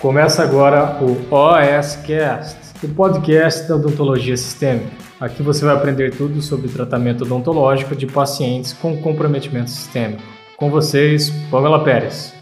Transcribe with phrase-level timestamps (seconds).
[0.00, 4.90] Começa agora o OSCast, o podcast da odontologia sistêmica.
[5.20, 10.22] Aqui você vai aprender tudo sobre tratamento odontológico de pacientes com comprometimento sistêmico.
[10.56, 12.32] Com vocês, Pamela Pérez.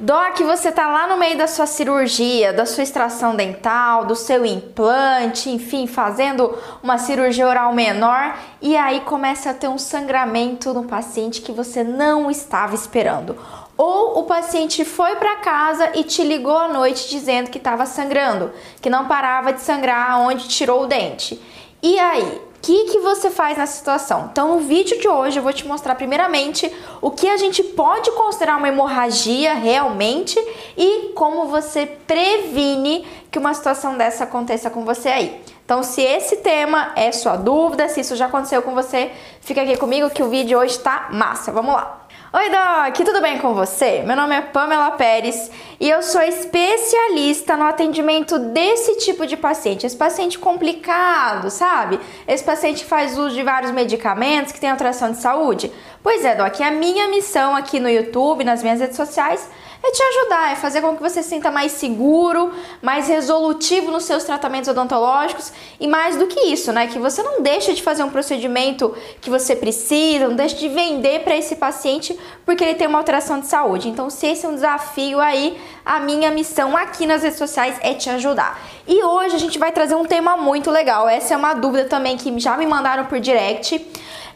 [0.00, 4.44] Doc, você tá lá no meio da sua cirurgia, da sua extração dental, do seu
[4.44, 10.84] implante, enfim, fazendo uma cirurgia oral menor e aí começa a ter um sangramento no
[10.84, 13.36] paciente que você não estava esperando.
[13.76, 18.52] Ou o paciente foi para casa e te ligou à noite dizendo que estava sangrando,
[18.80, 21.40] que não parava de sangrar onde tirou o dente.
[21.82, 24.28] E aí, que, que você faz nessa situação?
[24.30, 28.08] Então, no vídeo de hoje eu vou te mostrar primeiramente o que a gente pode
[28.12, 30.38] considerar uma hemorragia realmente
[30.76, 35.40] e como você previne que uma situação dessa aconteça com você aí.
[35.64, 39.76] Então, se esse tema é sua dúvida, se isso já aconteceu com você, fica aqui
[39.76, 41.50] comigo que o vídeo hoje tá massa.
[41.50, 42.01] Vamos lá!
[42.34, 44.02] Oi, Doc, tudo bem com você?
[44.06, 49.84] Meu nome é Pamela Pérez e eu sou especialista no atendimento desse tipo de paciente.
[49.84, 52.00] Esse paciente complicado, sabe?
[52.26, 55.70] Esse paciente faz uso de vários medicamentos, que tem alteração de saúde.
[56.02, 59.46] Pois é, Doc, a minha missão aqui no YouTube, nas minhas redes sociais,
[59.84, 64.04] é te ajudar, é fazer com que você se sinta mais seguro, mais resolutivo nos
[64.04, 66.86] seus tratamentos odontológicos e mais do que isso, né?
[66.86, 71.24] Que você não deixe de fazer um procedimento que você precisa, não deixe de vender
[71.24, 72.16] para esse paciente
[72.46, 73.88] porque ele tem uma alteração de saúde.
[73.88, 77.92] Então, se esse é um desafio aí, a minha missão aqui nas redes sociais é
[77.94, 78.60] te ajudar.
[78.86, 81.08] E hoje a gente vai trazer um tema muito legal.
[81.08, 83.84] Essa é uma dúvida também que já me mandaram por direct.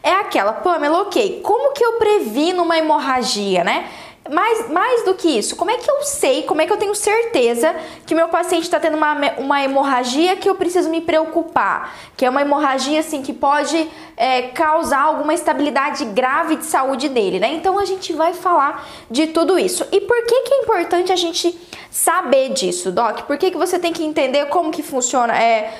[0.03, 3.89] É aquela, Pamela, ok, como que eu previno uma hemorragia, né?
[4.29, 6.93] Mais, mais do que isso, como é que eu sei, como é que eu tenho
[6.95, 7.75] certeza
[8.05, 11.95] que meu paciente está tendo uma, uma hemorragia que eu preciso me preocupar?
[12.15, 17.39] Que é uma hemorragia assim que pode é, causar alguma estabilidade grave de saúde dele,
[17.39, 17.53] né?
[17.53, 19.85] Então a gente vai falar de tudo isso.
[19.91, 21.57] E por que, que é importante a gente
[21.91, 23.21] saber disso, Doc?
[23.21, 25.73] Por que, que você tem que entender como que funciona, é,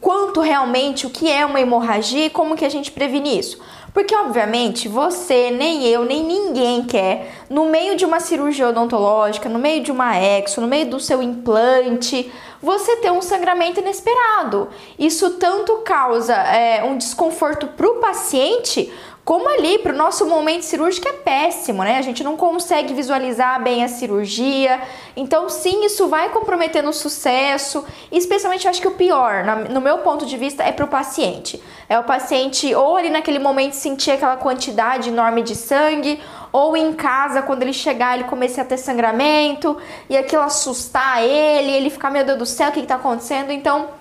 [0.00, 3.60] quanto realmente, o que é uma hemorragia e como que a gente previne isso?
[3.92, 9.58] Porque, obviamente, você, nem eu, nem ninguém quer, no meio de uma cirurgia odontológica, no
[9.58, 12.30] meio de uma exo, no meio do seu implante,
[12.62, 14.68] você ter um sangramento inesperado.
[14.98, 18.92] Isso tanto causa é, um desconforto para o paciente,
[19.24, 21.98] como ali para o nosso momento cirúrgico é péssimo, né?
[21.98, 24.80] A gente não consegue visualizar bem a cirurgia.
[25.14, 27.84] Então, sim, isso vai comprometer no sucesso.
[28.10, 30.88] E especialmente, eu acho que o pior, no meu ponto de vista, é para o
[30.88, 31.62] paciente.
[31.88, 36.20] É o paciente ou ali naquele momento sentir aquela quantidade enorme de sangue,
[36.52, 39.76] ou em casa, quando ele chegar, ele começar a ter sangramento
[40.08, 43.52] e aquilo assustar ele, ele ficar, meu Deus do céu, o que está acontecendo?
[43.52, 43.99] Então,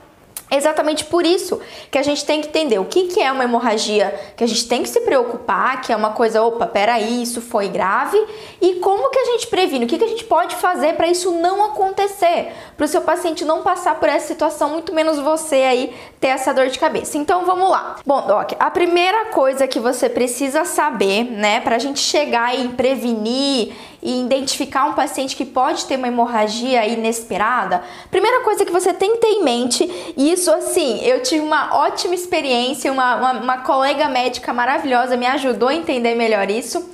[0.51, 1.59] exatamente por isso
[1.91, 4.67] que a gente tem que entender o que, que é uma hemorragia, que a gente
[4.67, 8.17] tem que se preocupar, que é uma coisa, opa, peraí, isso foi grave,
[8.61, 11.31] e como que a gente previne, o que, que a gente pode fazer para isso
[11.31, 15.93] não acontecer, para o seu paciente não passar por essa situação, muito menos você aí
[16.19, 17.17] ter essa dor de cabeça.
[17.17, 17.97] Então vamos lá.
[18.05, 22.69] Bom, Doc, a primeira coisa que você precisa saber, né, para a gente chegar e
[22.69, 28.93] prevenir e identificar um paciente que pode ter uma hemorragia inesperada, primeira coisa que você
[28.93, 33.31] tem que ter em mente, e isso assim, eu tive uma ótima experiência, uma, uma,
[33.33, 36.89] uma colega médica maravilhosa me ajudou a entender melhor isso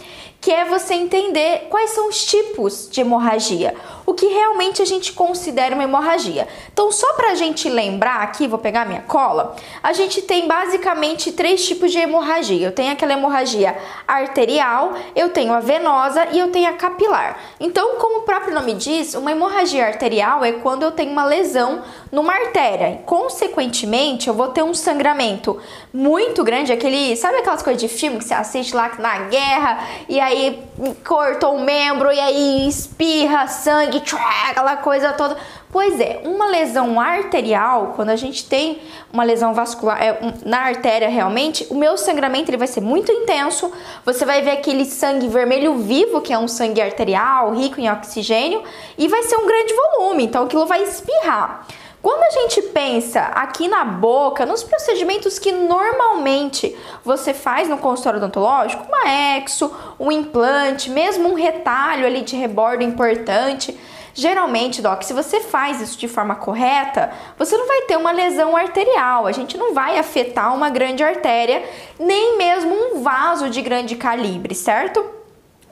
[0.46, 3.74] que é você entender quais são os tipos de hemorragia,
[4.06, 6.48] o que realmente a gente considera uma hemorragia.
[6.72, 11.32] Então, só para a gente lembrar aqui, vou pegar minha cola, a gente tem basicamente
[11.32, 12.68] três tipos de hemorragia.
[12.68, 13.76] Eu tenho aquela hemorragia
[14.08, 17.40] arterial, eu tenho a venosa e eu tenho a capilar.
[17.60, 21.82] Então, como o próprio nome diz, uma hemorragia arterial é quando eu tenho uma lesão
[22.12, 23.02] numa artéria.
[23.08, 25.60] Consequentemente, eu vou ter um sangramento
[25.92, 30.20] muito grande, aquele, sabe aquelas coisas de filme que você assiste lá na guerra e
[30.20, 30.64] aí aí
[31.06, 34.02] cortou um membro e aí espirra sangue,
[34.50, 35.38] aquela coisa toda.
[35.72, 38.80] Pois é, uma lesão arterial, quando a gente tem
[39.12, 43.12] uma lesão vascular é, um, na artéria realmente, o meu sangramento ele vai ser muito
[43.12, 43.72] intenso.
[44.06, 48.64] Você vai ver aquele sangue vermelho vivo, que é um sangue arterial, rico em oxigênio,
[48.98, 51.68] e vai ser um grande volume, então aquilo vai espirrar.
[52.06, 58.20] Quando a gente pensa aqui na boca, nos procedimentos que normalmente você faz no consultório
[58.20, 63.76] odontológico, uma exo, um implante, mesmo um retalho ali de rebordo importante,
[64.18, 68.56] Geralmente, doc, se você faz isso de forma correta, você não vai ter uma lesão
[68.56, 69.28] arterial.
[69.28, 71.62] A gente não vai afetar uma grande artéria,
[72.00, 75.15] nem mesmo um vaso de grande calibre, certo?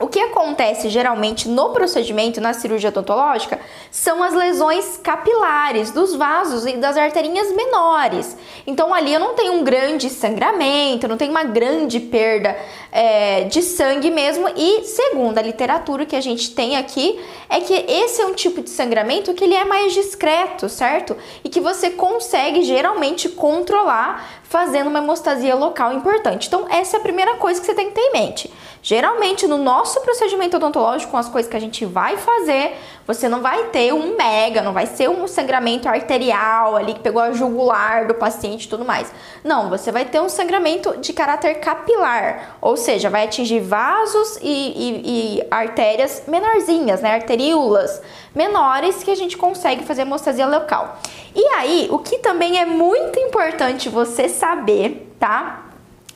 [0.03, 3.57] O que acontece geralmente no procedimento, na cirurgia odontológica,
[3.89, 8.35] são as lesões capilares dos vasos e das arterinhas menores.
[8.67, 12.53] Então ali eu não tenho um grande sangramento, não tenho uma grande perda
[12.91, 14.45] é, de sangue mesmo.
[14.57, 17.17] E segundo a literatura que a gente tem aqui,
[17.49, 21.15] é que esse é um tipo de sangramento que ele é mais discreto, certo?
[21.45, 26.45] E que você consegue geralmente controlar fazendo uma hemostasia local importante.
[26.45, 28.53] Então essa é a primeira coisa que você tem que ter em mente.
[28.83, 33.41] Geralmente, no nosso procedimento odontológico, com as coisas que a gente vai fazer, você não
[33.41, 38.07] vai ter um mega, não vai ser um sangramento arterial ali que pegou a jugular
[38.07, 39.11] do paciente e tudo mais.
[39.43, 44.43] Não, você vai ter um sangramento de caráter capilar, ou seja, vai atingir vasos e,
[44.43, 45.01] e,
[45.39, 47.13] e artérias menorzinhas, né?
[47.15, 48.01] Arteríolas
[48.33, 50.97] menores que a gente consegue fazer hemostasia local.
[51.35, 55.65] E aí, o que também é muito importante você saber, tá?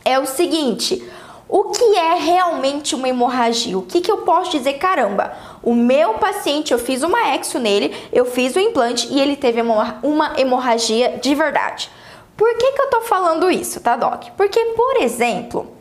[0.05, 1.03] É o seguinte
[1.49, 3.77] o que é realmente uma hemorragia?
[3.77, 4.73] O que, que eu posso dizer?
[4.73, 5.31] Caramba,
[5.63, 9.61] o meu paciente, eu fiz uma exo nele, eu fiz o implante e ele teve
[9.61, 11.89] uma hemorragia de verdade.
[12.35, 14.25] Por que, que eu tô falando isso, tá, Doc?
[14.37, 15.71] Porque, por exemplo,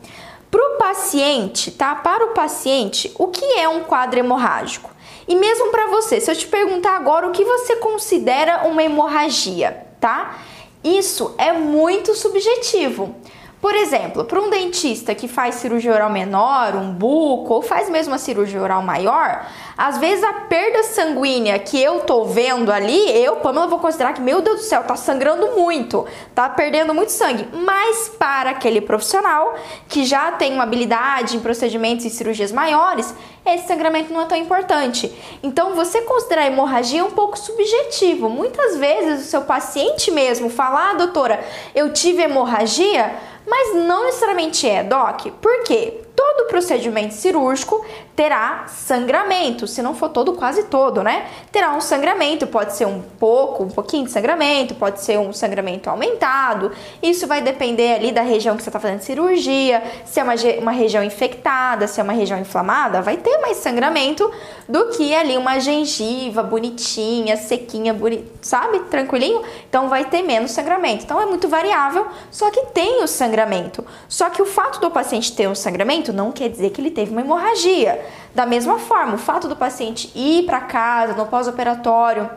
[0.50, 1.94] para o paciente, tá?
[1.94, 4.90] Para o paciente, o que é um quadro hemorrágico?
[5.28, 9.86] E mesmo para você, se eu te perguntar agora o que você considera uma hemorragia,
[10.00, 10.38] tá?
[10.82, 13.14] Isso é muito subjetivo.
[13.60, 18.14] Por exemplo, para um dentista que faz cirurgia oral menor, um buco, ou faz mesmo
[18.14, 23.36] a cirurgia oral maior, às vezes a perda sanguínea que eu tô vendo ali, eu,
[23.36, 27.48] Pamela, vou considerar que, meu Deus do céu, tá sangrando muito, tá perdendo muito sangue.
[27.52, 29.54] Mas para aquele profissional
[29.88, 33.14] que já tem uma habilidade em procedimentos e cirurgias maiores,
[33.54, 35.12] esse sangramento não é tão importante.
[35.42, 38.28] Então, você considerar hemorragia é um pouco subjetivo.
[38.28, 41.44] Muitas vezes o seu paciente mesmo fala, ah, doutora,
[41.74, 43.14] eu tive hemorragia,
[43.46, 45.26] mas não necessariamente é, Doc.
[45.40, 46.05] Por quê?
[46.34, 47.84] Todo procedimento cirúrgico
[48.14, 51.26] terá sangramento, se não for todo, quase todo, né?
[51.52, 55.90] Terá um sangramento, pode ser um pouco, um pouquinho de sangramento, pode ser um sangramento
[55.90, 56.72] aumentado.
[57.02, 60.72] Isso vai depender ali da região que você está fazendo cirurgia, se é uma, uma
[60.72, 64.30] região infectada, se é uma região inflamada, vai ter mais sangramento
[64.66, 68.80] do que ali uma gengiva bonitinha, sequinha, boni sabe?
[68.90, 69.42] Tranquilinho?
[69.68, 71.04] Então vai ter menos sangramento.
[71.04, 73.84] Então é muito variável, só que tem o sangramento.
[74.08, 77.12] Só que o fato do paciente ter um sangramento não quer dizer que ele teve
[77.12, 78.04] uma hemorragia.
[78.34, 82.28] Da mesma forma, o fato do paciente ir para casa no pós-operatório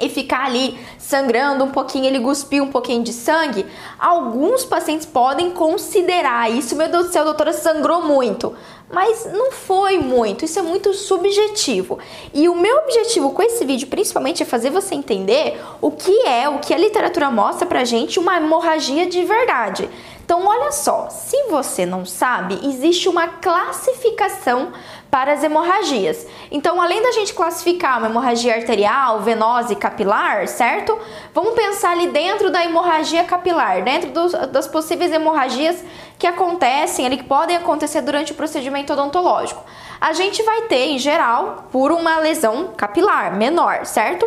[0.00, 3.64] e ficar ali sangrando um pouquinho, ele cuspiu um pouquinho de sangue,
[3.98, 8.54] alguns pacientes podem considerar isso, meu Deus do céu, doutora sangrou muito.
[8.92, 11.98] Mas não foi muito, isso é muito subjetivo.
[12.32, 16.48] E o meu objetivo com esse vídeo, principalmente, é fazer você entender o que é,
[16.48, 19.88] o que a literatura mostra pra gente uma hemorragia de verdade.
[20.24, 24.72] Então, olha só, se você não sabe, existe uma classificação
[25.10, 26.26] para as hemorragias.
[26.50, 30.98] Então, além da gente classificar uma hemorragia arterial, venosa e capilar, certo?
[31.34, 35.84] Vamos pensar ali dentro da hemorragia capilar, dentro dos, das possíveis hemorragias
[36.18, 39.62] que acontecem ali, que podem acontecer durante o procedimento odontológico.
[40.00, 44.26] A gente vai ter, em geral, por uma lesão capilar menor, certo?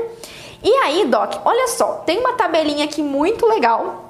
[0.64, 4.07] E aí, Doc, olha só, tem uma tabelinha aqui muito legal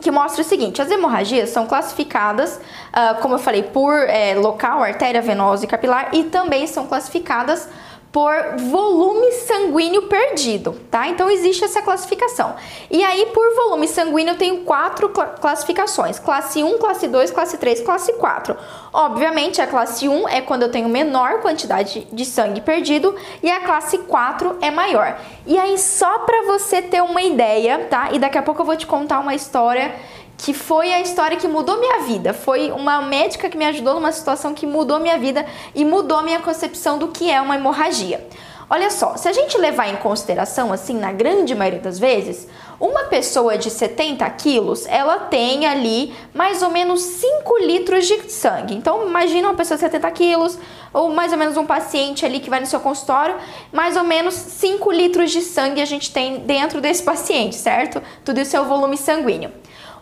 [0.00, 4.82] que mostra o seguinte: as hemorragias são classificadas, uh, como eu falei, por é, local,
[4.82, 7.68] artéria venosa e capilar, e também são classificadas
[8.16, 11.06] por volume sanguíneo perdido, tá?
[11.06, 12.54] Então existe essa classificação.
[12.90, 17.58] E aí, por volume sanguíneo, eu tenho quatro cl classificações: classe 1, classe 2, classe
[17.58, 18.56] 3, classe 4.
[18.90, 23.60] Obviamente, a classe 1 é quando eu tenho menor quantidade de sangue perdido e a
[23.60, 25.20] classe 4 é maior.
[25.46, 28.08] E aí, só para você ter uma ideia, tá?
[28.12, 29.94] E daqui a pouco eu vou te contar uma história
[30.38, 32.32] que foi a história que mudou minha vida.
[32.32, 36.40] Foi uma médica que me ajudou numa situação que mudou minha vida e mudou minha
[36.40, 38.26] concepção do que é uma hemorragia.
[38.68, 42.48] Olha só, se a gente levar em consideração, assim, na grande maioria das vezes,
[42.80, 48.74] uma pessoa de 70 quilos, ela tem ali mais ou menos 5 litros de sangue.
[48.74, 50.58] Então, imagina uma pessoa de 70 quilos,
[50.92, 53.36] ou mais ou menos um paciente ali que vai no seu consultório,
[53.72, 58.02] mais ou menos 5 litros de sangue a gente tem dentro desse paciente, certo?
[58.24, 59.52] Tudo isso é o volume sanguíneo.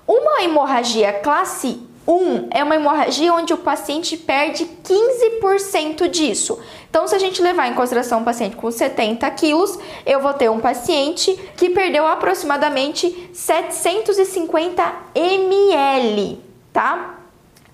[0.06, 6.58] Uma hemorragia classe 1 é uma hemorragia onde o paciente perde 15% disso.
[6.90, 10.50] Então, se a gente levar em consideração um paciente com 70 quilos, eu vou ter
[10.50, 16.38] um paciente que perdeu aproximadamente 750 ml,
[16.72, 17.20] tá?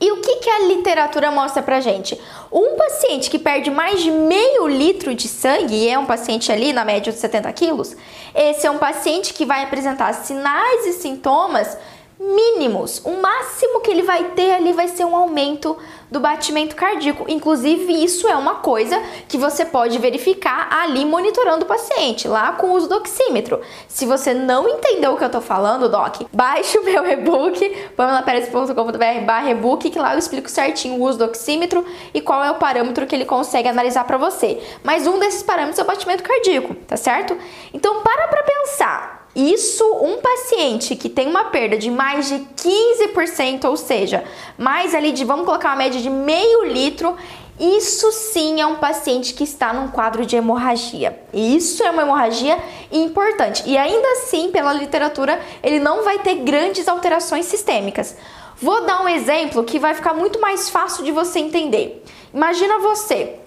[0.00, 2.18] E o que, que a literatura mostra pra gente?
[2.50, 6.72] Um paciente que perde mais de meio litro de sangue, e é um paciente ali
[6.72, 7.94] na média de 70 quilos,
[8.34, 11.76] esse é um paciente que vai apresentar sinais e sintomas
[12.20, 13.00] mínimos.
[13.02, 15.74] O máximo que ele vai ter ali vai ser um aumento
[16.10, 17.24] do batimento cardíaco.
[17.28, 22.68] Inclusive, isso é uma coisa que você pode verificar ali monitorando o paciente, lá com
[22.68, 23.60] o uso do oxímetro.
[23.88, 29.24] Se você não entendeu o que eu tô falando, Doc, baixe o meu e-book, pamelaperes.com.br
[29.24, 32.56] barra e-book, que lá eu explico certinho o uso do oxímetro e qual é o
[32.56, 34.60] parâmetro que ele consegue analisar para você.
[34.84, 37.38] Mas um desses parâmetros é o batimento cardíaco, tá certo?
[37.72, 39.19] Então, para pra pensar.
[39.34, 44.24] Isso, um paciente que tem uma perda de mais de 15%, ou seja,
[44.58, 47.16] mais ali de, vamos colocar uma média de meio litro,
[47.60, 51.22] isso sim é um paciente que está num quadro de hemorragia.
[51.32, 52.58] Isso é uma hemorragia
[52.90, 53.62] importante.
[53.66, 58.16] E ainda assim, pela literatura, ele não vai ter grandes alterações sistêmicas.
[58.56, 62.02] Vou dar um exemplo que vai ficar muito mais fácil de você entender.
[62.32, 63.39] Imagina você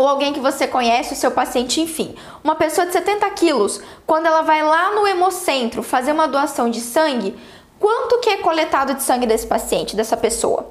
[0.00, 2.14] ou alguém que você conhece, o seu paciente, enfim.
[2.42, 6.80] Uma pessoa de 70 quilos, quando ela vai lá no hemocentro fazer uma doação de
[6.80, 7.36] sangue,
[7.78, 10.66] quanto que é coletado de sangue desse paciente, dessa pessoa?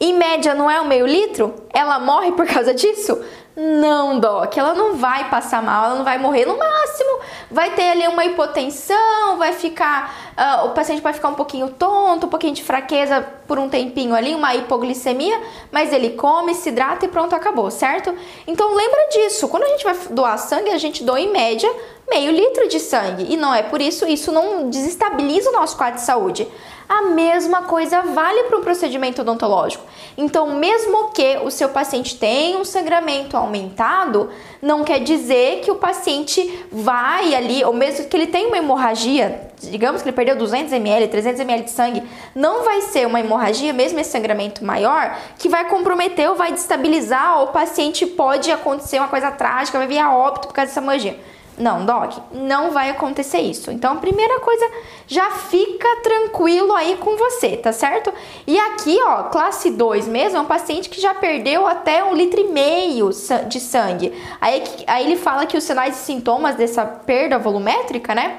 [0.00, 1.54] Em média, não é um meio litro?
[1.74, 3.22] Ela morre por causa disso?
[3.56, 6.44] Não, Doc, ela não vai passar mal, ela não vai morrer.
[6.44, 10.34] No máximo, vai ter ali uma hipotensão, vai ficar.
[10.36, 14.12] Uh, o paciente vai ficar um pouquinho tonto, um pouquinho de fraqueza por um tempinho
[14.12, 18.12] ali, uma hipoglicemia, mas ele come, se hidrata e pronto, acabou, certo?
[18.44, 19.46] Então lembra disso.
[19.46, 21.72] Quando a gente vai doar sangue, a gente doa em média
[22.10, 23.32] meio litro de sangue.
[23.32, 26.48] E não é por isso, isso não desestabiliza o nosso quadro de saúde.
[26.88, 29.84] A mesma coisa vale para um procedimento odontológico.
[30.16, 35.76] Então, mesmo que o seu paciente tenha um sangramento aumentado, não quer dizer que o
[35.76, 40.72] paciente vai ali, ou mesmo que ele tenha uma hemorragia, digamos que ele perdeu 200
[40.72, 42.02] ml, 300 ml de sangue,
[42.34, 47.38] não vai ser uma hemorragia, mesmo esse sangramento maior, que vai comprometer ou vai destabilizar,
[47.38, 50.80] ou o paciente pode acontecer uma coisa trágica, vai vir a óbito por causa dessa
[50.80, 51.18] hemorragia.
[51.56, 53.70] Não, Doc, não vai acontecer isso.
[53.70, 54.68] Então, a primeira coisa,
[55.06, 58.12] já fica tranquilo aí com você, tá certo?
[58.44, 62.40] E aqui, ó, classe 2 mesmo, é um paciente que já perdeu até um litro
[62.40, 63.10] e meio
[63.48, 64.12] de sangue.
[64.40, 68.38] Aí, aí ele fala que os sinais e sintomas dessa perda volumétrica, né?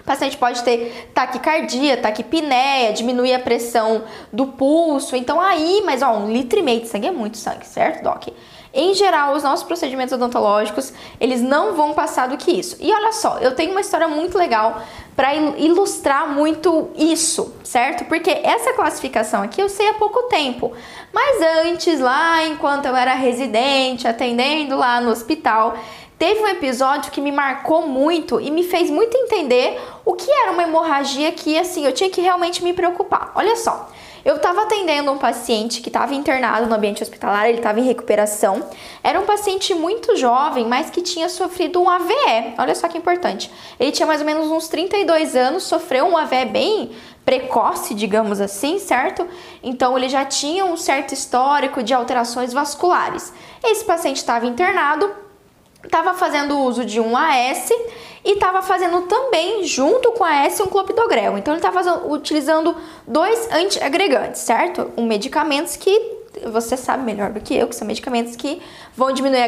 [0.00, 5.14] O paciente pode ter taquicardia, taquipneia, diminuir a pressão do pulso.
[5.14, 8.28] Então, aí, mas ó, um litro e meio de sangue é muito sangue, certo, Doc?
[8.72, 12.76] Em geral, os nossos procedimentos odontológicos, eles não vão passar do que isso.
[12.80, 14.82] E olha só, eu tenho uma história muito legal
[15.16, 18.04] para ilustrar muito isso, certo?
[18.04, 20.72] Porque essa classificação aqui eu sei há pouco tempo.
[21.12, 25.76] Mas antes, lá enquanto eu era residente, atendendo lá no hospital,
[26.18, 30.52] teve um episódio que me marcou muito e me fez muito entender o que era
[30.52, 33.32] uma hemorragia que assim, eu tinha que realmente me preocupar.
[33.34, 33.88] Olha só.
[34.24, 38.64] Eu estava atendendo um paciente que estava internado no ambiente hospitalar, ele estava em recuperação.
[39.02, 42.54] Era um paciente muito jovem, mas que tinha sofrido um AVE.
[42.58, 43.50] Olha só que importante.
[43.78, 46.90] Ele tinha mais ou menos uns 32 anos, sofreu um AVE bem
[47.24, 49.28] precoce, digamos assim, certo?
[49.62, 53.32] Então ele já tinha um certo histórico de alterações vasculares.
[53.62, 55.27] Esse paciente estava internado,
[55.84, 57.70] estava fazendo uso de um AS
[58.24, 61.38] e estava fazendo também, junto com a S, um clopidogrel.
[61.38, 64.90] Então ele estava utilizando dois antiagregantes, certo?
[64.96, 68.60] Um medicamentos que você sabe melhor do que eu, que são medicamentos que
[68.94, 69.40] vão diminuir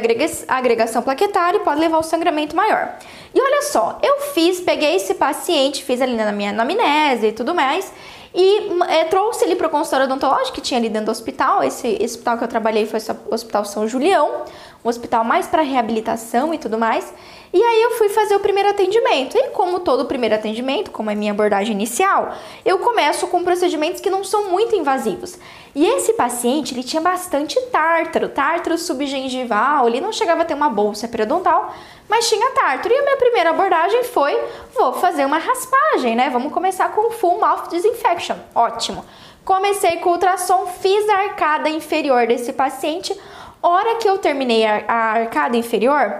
[0.48, 2.96] a agregação plaquetária e podem levar ao sangramento maior.
[3.34, 7.54] E olha só, eu fiz, peguei esse paciente, fiz ali na minha anamnese e tudo
[7.54, 7.92] mais,
[8.34, 11.64] e é, trouxe ele para o consultório odontológico que tinha ali dentro do hospital.
[11.64, 14.44] Esse, esse hospital que eu trabalhei foi o Hospital São Julião,
[14.84, 17.12] um hospital mais para reabilitação e tudo mais.
[17.52, 19.36] E aí eu fui fazer o primeiro atendimento.
[19.36, 22.32] E como todo primeiro atendimento, como é minha abordagem inicial,
[22.64, 25.36] eu começo com procedimentos que não são muito invasivos.
[25.74, 30.68] E esse paciente, ele tinha bastante tártaro, tártaro subgengival, ele não chegava a ter uma
[30.68, 31.74] bolsa periodontal,
[32.08, 32.94] mas tinha tártaro.
[32.94, 34.36] E a minha primeira abordagem foi,
[34.74, 36.30] vou fazer uma raspagem, né?
[36.30, 38.36] Vamos começar com full mouth disinfection.
[38.54, 39.04] Ótimo.
[39.44, 43.18] Comecei com ultrassom, fiz a arcada inferior desse paciente.
[43.62, 46.14] Hora que eu terminei a arcada inferior,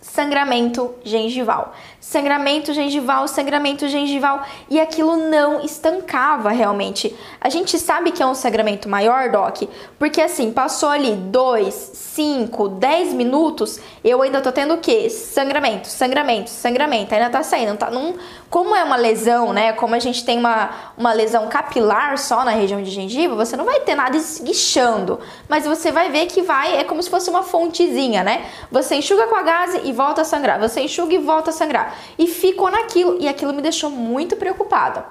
[0.00, 1.74] sangramento gengival.
[2.00, 7.14] Sangramento gengival, sangramento gengival e aquilo não estancava realmente.
[7.38, 9.64] A gente sabe que é um sangramento maior, Doc,
[9.98, 15.10] porque assim, passou ali 2, 5, 10 minutos, eu ainda tô tendo o quê?
[15.10, 18.14] Sangramento, sangramento, sangramento, ainda tá saindo, tá num,
[18.48, 19.74] como é uma lesão, né?
[19.74, 23.66] Como a gente tem uma, uma lesão capilar só na região de gengiva, você não
[23.66, 27.42] vai ter nada esguichando, mas você vai ver que vai, é como se fosse uma
[27.42, 28.46] fontezinha, né?
[28.72, 31.89] Você enxuga com a gaze e volta a sangrar, você enxuga e volta a sangrar.
[32.18, 35.06] E ficou naquilo, e aquilo me deixou muito preocupada.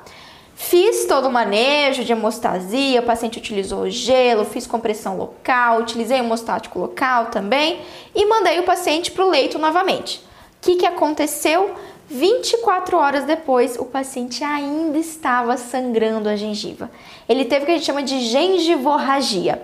[0.62, 6.78] Fiz todo o manejo de hemostasia, o paciente utilizou gelo, fiz compressão local, utilizei hemostático
[6.78, 7.80] local também
[8.14, 10.18] e mandei o paciente para o leito novamente.
[10.18, 10.22] O
[10.62, 11.74] que, que aconteceu?
[12.10, 16.92] 24 horas depois, o paciente ainda estava sangrando a gengiva.
[17.28, 19.62] Ele teve o que a gente chama de gengivorragia.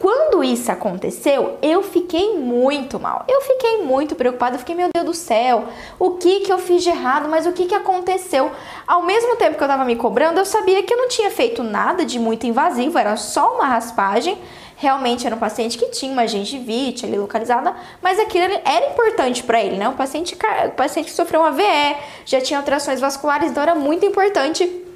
[0.00, 3.22] Quando isso aconteceu, eu fiquei muito mal.
[3.28, 4.54] Eu fiquei muito preocupada.
[4.54, 5.66] Eu fiquei, meu Deus do céu,
[5.98, 7.28] o que que eu fiz de errado?
[7.28, 8.50] Mas o que que aconteceu?
[8.86, 11.62] Ao mesmo tempo que eu estava me cobrando, eu sabia que eu não tinha feito
[11.62, 14.38] nada de muito invasivo, era só uma raspagem.
[14.74, 19.62] Realmente era um paciente que tinha uma gengivite ali localizada, mas aquilo era importante para
[19.62, 19.86] ele, né?
[19.86, 24.06] O paciente, o paciente que sofreu uma VE, já tinha alterações vasculares, então era muito
[24.06, 24.86] importante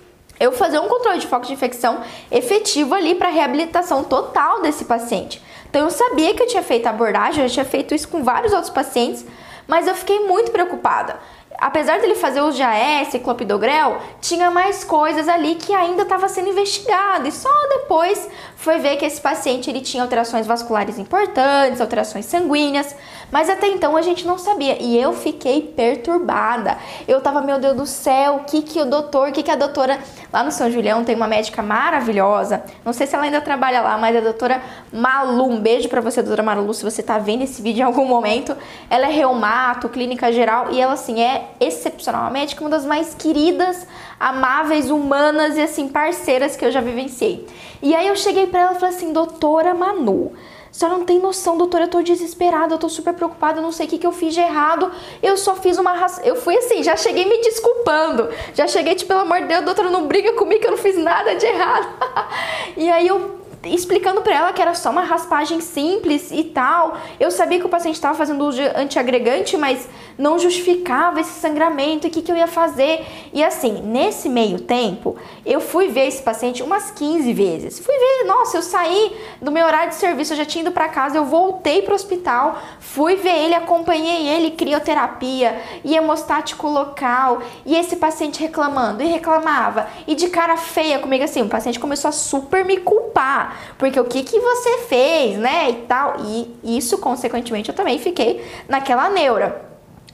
[0.45, 5.43] eu fazer um controle de foco de infecção efetivo ali para reabilitação total desse paciente.
[5.69, 8.23] Então eu sabia que eu tinha feito a abordagem, eu já tinha feito isso com
[8.23, 9.25] vários outros pacientes,
[9.67, 11.19] mas eu fiquei muito preocupada.
[11.59, 16.51] Apesar dele fazer uso de AS, clopidogrel, tinha mais coisas ali que ainda estava sendo
[16.51, 17.29] investigado.
[17.29, 22.95] E só depois foi ver que esse paciente ele tinha alterações vasculares importantes, alterações sanguíneas,
[23.35, 26.79] mas até então a gente não sabia e eu fiquei perturbada.
[27.09, 29.57] Eu tava, meu Deus do céu, o que que o doutor, o que que a
[29.57, 29.99] doutora
[30.33, 33.99] lá no São Julião tem uma médica maravilhosa, não sei se ela ainda trabalha lá,
[33.99, 34.63] mas a doutora
[34.93, 38.05] Malu, um beijo para você, doutora Malu, se você tá vendo esse vídeo em algum
[38.05, 38.57] momento,
[38.89, 43.17] ela é reumato, clínica geral e ela assim é excepcional, uma médica uma das mais
[43.17, 43.85] queridas,
[44.21, 47.45] amáveis, humanas e assim parceiras que eu já vivenciei.
[47.83, 51.21] E aí eu cheguei para ela e falei assim, doutora Manu, a senhora não tem
[51.21, 54.07] noção, doutora, eu tô desesperada, eu tô super preocupada, eu não sei o que, que
[54.07, 54.91] eu fiz de errado.
[55.23, 56.21] Eu só fiz uma raça.
[56.25, 58.29] Eu fui assim, já cheguei me desculpando.
[58.55, 61.37] Já cheguei, tipo, pelo amor de Deus, doutora, não briga comigo eu não fiz nada
[61.37, 61.89] de errado.
[62.77, 66.97] e aí eu explicando para ela que era só uma raspagem simples e tal.
[67.19, 72.07] Eu sabia que o paciente estava fazendo uso de antiagregante, mas não justificava esse sangramento
[72.07, 73.05] e o que, que eu ia fazer.
[73.33, 77.79] E assim, nesse meio tempo, eu fui ver esse paciente umas 15 vezes.
[77.79, 80.89] Fui ver, nossa, eu saí do meu horário de serviço, eu já tinha ido para
[80.89, 87.43] casa, eu voltei para o hospital, fui ver ele, acompanhei ele, crioterapia e hemostático local.
[87.65, 92.09] E esse paciente reclamando e reclamava e de cara feia comigo assim, o paciente começou
[92.09, 96.17] a super me culpar porque o que que você fez, né, e tal.
[96.25, 99.65] E isso, consequentemente, eu também fiquei naquela neura.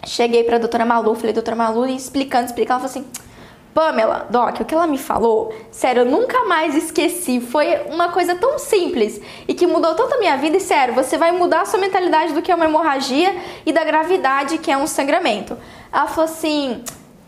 [0.07, 3.31] Cheguei pra doutora Malu, falei, doutora Malu, explicando, explicando, ela falou assim...
[3.73, 7.41] Pamela, Doc, o que ela me falou, sério, eu nunca mais esqueci.
[7.41, 10.57] Foi uma coisa tão simples e que mudou tanto a minha vida.
[10.57, 13.33] E sério, você vai mudar a sua mentalidade do que é uma hemorragia
[13.65, 15.57] e da gravidade que é um sangramento.
[15.93, 16.83] Ela falou assim: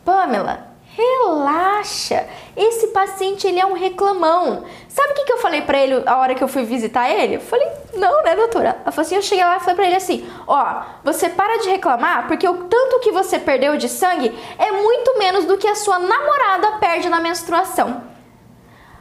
[0.04, 2.26] Pamela, Relaxa.
[2.54, 4.64] Esse paciente ele é um reclamão.
[4.92, 7.36] Sabe o que, que eu falei para ele a hora que eu fui visitar ele?
[7.36, 8.76] Eu falei, não, né, doutora?
[8.82, 11.70] Ela falou assim, eu cheguei lá e falei pra ele assim, ó, você para de
[11.70, 15.74] reclamar porque o tanto que você perdeu de sangue é muito menos do que a
[15.74, 18.02] sua namorada perde na menstruação.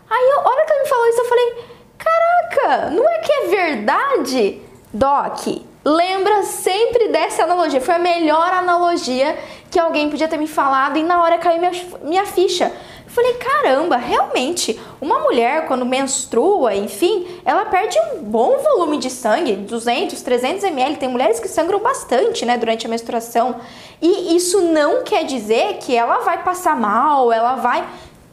[0.10, 1.66] Aí, a hora que ele me falou isso, eu falei,
[1.98, 4.62] caraca, não é que é verdade?
[4.94, 5.48] Doc,
[5.84, 7.82] lembra sempre dessa analogia.
[7.82, 9.38] Foi a melhor analogia
[9.70, 11.72] que alguém podia ter me falado e na hora caiu minha,
[12.04, 12.72] minha ficha.
[13.06, 19.10] Eu falei, caramba, realmente, uma mulher quando menstrua, enfim, ela perde um bom volume de
[19.10, 20.96] sangue, 200, 300 ml.
[20.96, 23.58] Tem mulheres que sangram bastante, né, durante a menstruação.
[24.02, 27.86] E isso não quer dizer que ela vai passar mal, ela vai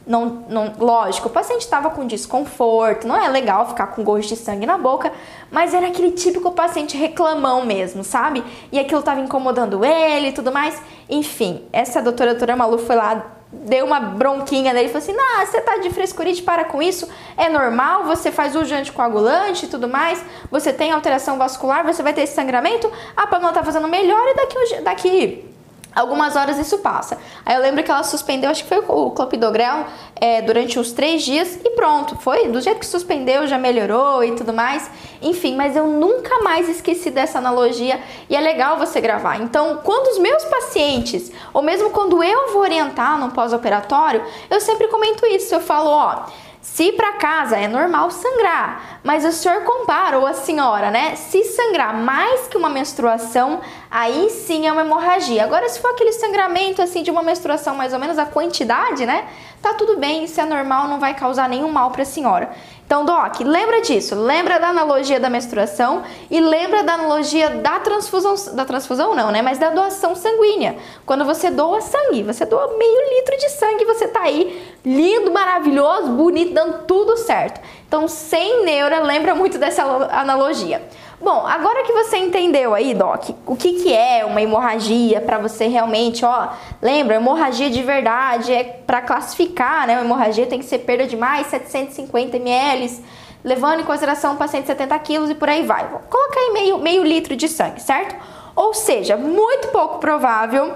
[0.09, 4.37] não, não, lógico, o paciente estava com desconforto, não é legal ficar com gosto de
[4.37, 5.13] sangue na boca,
[5.51, 8.43] mas era aquele típico paciente reclamão mesmo, sabe?
[8.71, 10.81] E aquilo estava incomodando ele e tudo mais.
[11.07, 15.45] Enfim, essa doutora, doutora Malu foi lá, deu uma bronquinha nele e falou assim: Nah,
[15.45, 19.69] você tá de frescurite, para com isso, é normal, você faz uso de anticoagulante e
[19.69, 23.87] tudo mais, você tem alteração vascular, você vai ter esse sangramento, a Pamela tá fazendo
[23.87, 25.49] melhor e daqui, daqui
[25.95, 27.17] Algumas horas isso passa.
[27.45, 31.23] Aí eu lembro que ela suspendeu, acho que foi o clopidogrel, é, durante uns três
[31.23, 32.15] dias e pronto.
[32.17, 34.89] Foi do jeito que suspendeu, já melhorou e tudo mais.
[35.21, 37.99] Enfim, mas eu nunca mais esqueci dessa analogia
[38.29, 39.41] e é legal você gravar.
[39.41, 44.87] Então, quando os meus pacientes, ou mesmo quando eu vou orientar no pós-operatório, eu sempre
[44.87, 45.53] comento isso.
[45.53, 46.25] Eu falo, ó.
[46.71, 51.15] Se para casa é normal sangrar, mas o senhor compara, ou a senhora, né?
[51.15, 53.59] Se sangrar mais que uma menstruação,
[53.91, 55.43] aí sim é uma hemorragia.
[55.43, 59.27] Agora, se for aquele sangramento assim de uma menstruação, mais ou menos a quantidade, né?
[59.61, 62.51] Tá tudo bem, isso é normal, não vai causar nenhum mal para a senhora.
[62.89, 68.33] Então, Doc, lembra disso, lembra da analogia da menstruação e lembra da analogia da transfusão,
[68.55, 69.43] da transfusão não, né?
[69.43, 70.75] Mas da doação sanguínea.
[71.05, 76.13] Quando você doa sangue, você doa meio litro de sangue, você tá aí lindo, maravilhoso,
[76.13, 77.61] bonito, dando tudo certo.
[77.87, 80.81] Então, sem neura, lembra muito dessa analogia.
[81.21, 85.67] Bom, agora que você entendeu aí, Doc, o que, que é uma hemorragia para você
[85.67, 86.47] realmente, ó,
[86.81, 89.95] lembra, hemorragia de verdade é para classificar, né?
[89.95, 93.03] Uma hemorragia tem que ser perda de mais 750 ml,
[93.43, 95.89] levando em consideração um paciente de 70 quilos e por aí vai.
[95.89, 98.15] Vou colocar aí meio, meio litro de sangue, certo?
[98.55, 100.73] Ou seja, muito pouco provável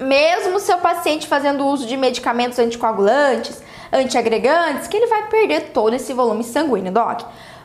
[0.00, 6.12] mesmo seu paciente fazendo uso de medicamentos anticoagulantes, antiagregantes, que ele vai perder todo esse
[6.12, 7.22] volume sanguíneo, doc.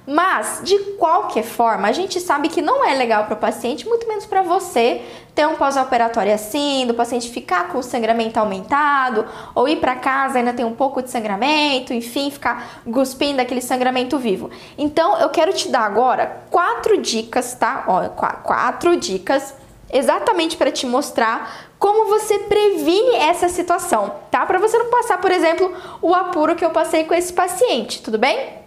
[0.09, 4.07] Mas, de qualquer forma, a gente sabe que não é legal para o paciente, muito
[4.07, 5.01] menos para você,
[5.35, 10.37] ter um pós-operatório assim, do paciente ficar com o sangramento aumentado, ou ir para casa
[10.37, 14.49] ainda tem um pouco de sangramento, enfim, ficar cuspindo aquele sangramento vivo.
[14.77, 17.83] Então, eu quero te dar agora quatro dicas, tá?
[17.85, 18.07] Ó,
[18.43, 19.55] quatro dicas
[19.91, 24.45] exatamente para te mostrar como você previne essa situação, tá?
[24.45, 25.69] Para você não passar, por exemplo,
[26.01, 28.66] o apuro que eu passei com esse paciente, tudo bem?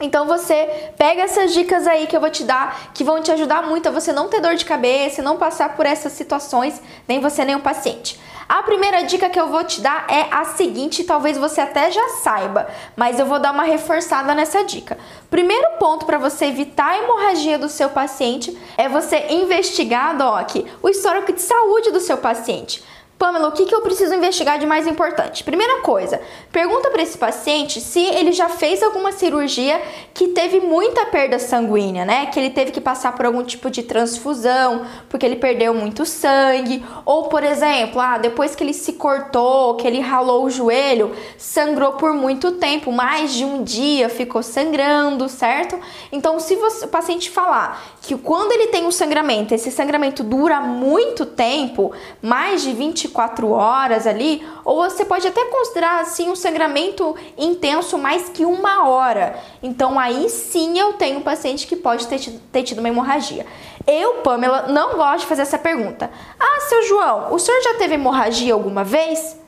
[0.00, 3.62] Então você pega essas dicas aí que eu vou te dar, que vão te ajudar
[3.62, 7.44] muito a você não ter dor de cabeça, não passar por essas situações, nem você
[7.44, 8.18] nem o paciente.
[8.48, 12.08] A primeira dica que eu vou te dar é a seguinte, talvez você até já
[12.08, 14.98] saiba, mas eu vou dar uma reforçada nessa dica.
[15.30, 20.88] Primeiro ponto para você evitar a hemorragia do seu paciente é você investigar, Doc, o
[20.88, 22.82] histórico de saúde do seu paciente.
[23.20, 25.44] Pamela, o que, que eu preciso investigar de mais importante?
[25.44, 29.78] Primeira coisa, pergunta para esse paciente se ele já fez alguma cirurgia
[30.14, 32.24] que teve muita perda sanguínea, né?
[32.24, 36.82] Que ele teve que passar por algum tipo de transfusão, porque ele perdeu muito sangue,
[37.04, 41.92] ou por exemplo, ah, depois que ele se cortou, que ele ralou o joelho, sangrou
[41.92, 45.78] por muito tempo, mais de um dia ficou sangrando, certo?
[46.10, 50.60] Então, se você, o paciente falar que quando ele tem um sangramento, esse sangramento dura
[50.60, 56.36] muito tempo, mais de 24 24 horas ali, ou você pode até considerar assim um
[56.36, 59.38] sangramento intenso mais que uma hora.
[59.62, 63.46] Então aí sim eu tenho um paciente que pode ter tido, ter tido uma hemorragia.
[63.86, 66.10] Eu, Pamela, não gosto de fazer essa pergunta.
[66.38, 69.38] Ah, seu João, o senhor já teve hemorragia alguma vez?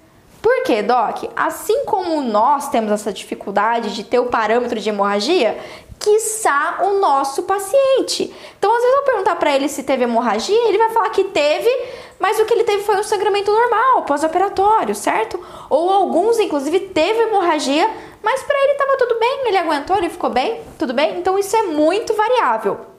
[0.40, 1.30] Por quê, Doc?
[1.36, 5.56] Assim como nós temos essa dificuldade de ter o parâmetro de hemorragia,
[6.02, 8.34] quiçá o nosso paciente.
[8.58, 11.70] Então, às vezes eu perguntar para ele se teve hemorragia, ele vai falar que teve,
[12.18, 15.40] mas o que ele teve foi um sangramento normal, pós-operatório, certo?
[15.70, 17.88] Ou alguns, inclusive, teve hemorragia,
[18.22, 21.18] mas para ele estava tudo bem, ele aguentou, ele ficou bem, tudo bem?
[21.18, 22.92] Então isso é muito variável.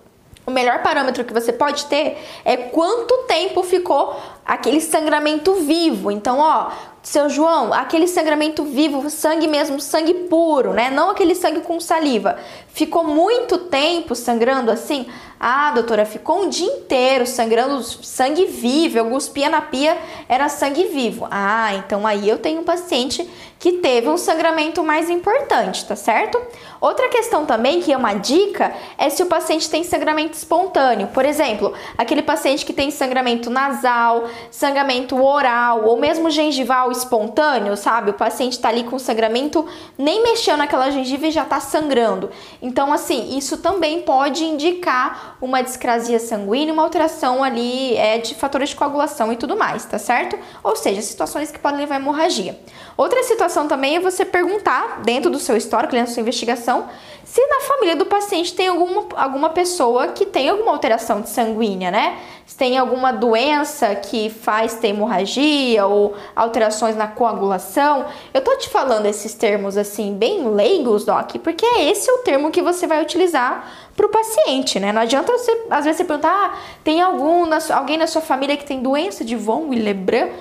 [0.45, 6.11] O melhor parâmetro que você pode ter é quanto tempo ficou aquele sangramento vivo.
[6.11, 6.71] Então, ó,
[7.03, 10.89] seu João, aquele sangramento vivo, sangue mesmo, sangue puro, né?
[10.89, 12.37] Não aquele sangue com saliva.
[12.69, 15.05] Ficou muito tempo sangrando assim?
[15.37, 18.97] Ah, doutora, ficou um dia inteiro sangrando sangue vivo.
[18.97, 19.97] Eu cuspia na pia,
[20.29, 21.27] era sangue vivo.
[21.29, 23.29] Ah, então aí eu tenho um paciente
[23.59, 26.41] que teve um sangramento mais importante, tá certo?
[26.81, 31.07] Outra questão também, que é uma dica, é se o paciente tem sangramento espontâneo.
[31.07, 38.11] Por exemplo, aquele paciente que tem sangramento nasal, sangramento oral ou mesmo gengival espontâneo, sabe?
[38.11, 39.65] O paciente tá ali com sangramento,
[39.97, 42.29] nem mexeu naquela gengiva e já tá sangrando.
[42.61, 48.69] Então, assim, isso também pode indicar uma discrasia sanguínea, uma alteração ali é, de fatores
[48.69, 50.37] de coagulação e tudo mais, tá certo?
[50.63, 52.59] Ou seja, situações que podem levar a hemorragia.
[52.95, 56.87] Outra situação também é você perguntar, dentro do seu histórico, dentro da sua investigação,
[57.23, 61.89] se na família do paciente tem alguma, alguma pessoa que tem alguma alteração de sanguínea,
[61.89, 62.19] né?
[62.45, 68.05] Se tem alguma doença que faz ter hemorragia ou alterações na coagulação.
[68.33, 72.51] Eu tô te falando esses termos assim, bem leigos, Doc, porque é esse o termo
[72.51, 74.91] que você vai utilizar para o paciente, né?
[74.91, 78.57] Não adianta você, às vezes, você perguntar, ah, tem algum na, alguém na sua família
[78.57, 80.31] que tem doença de von Willebrand?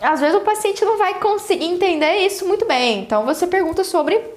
[0.00, 3.00] às vezes o paciente não vai conseguir entender isso muito bem.
[3.00, 4.35] Então você pergunta sobre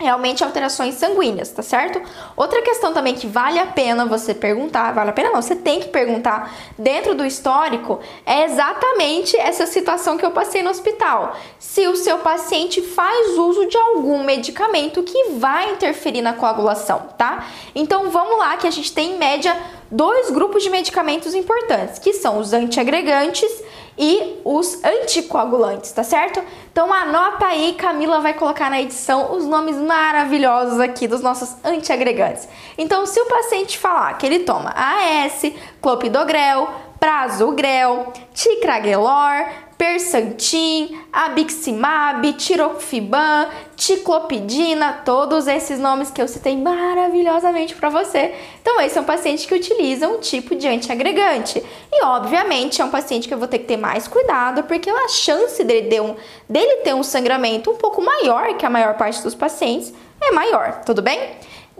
[0.00, 2.00] realmente alterações sanguíneas, tá certo?
[2.34, 5.78] Outra questão também que vale a pena você perguntar, vale a pena não, você tem
[5.78, 11.36] que perguntar dentro do histórico é exatamente essa situação que eu passei no hospital.
[11.58, 17.46] Se o seu paciente faz uso de algum medicamento que vai interferir na coagulação, tá?
[17.74, 19.56] Então vamos lá que a gente tem em média
[19.90, 23.50] dois grupos de medicamentos importantes, que são os antiagregantes
[23.98, 26.42] e os anticoagulantes, tá certo?
[26.72, 32.48] Então anota aí, Camila vai colocar na edição os nomes maravilhosos aqui dos nossos antiagregantes.
[32.78, 39.46] Então, se o paciente falar que ele toma AS, clopidogrel, prasugrel, ticagrelor,
[39.80, 48.34] Persantin, Abiximab, Tirofiban, Ticlopidina, todos esses nomes que eu citei maravilhosamente para você.
[48.60, 51.64] Então, esse é um paciente que utiliza um tipo de antiagregante.
[51.90, 55.08] E, obviamente, é um paciente que eu vou ter que ter mais cuidado, porque a
[55.08, 56.14] chance dele ter um,
[56.46, 60.82] dele ter um sangramento um pouco maior que a maior parte dos pacientes é maior,
[60.84, 61.18] tudo bem?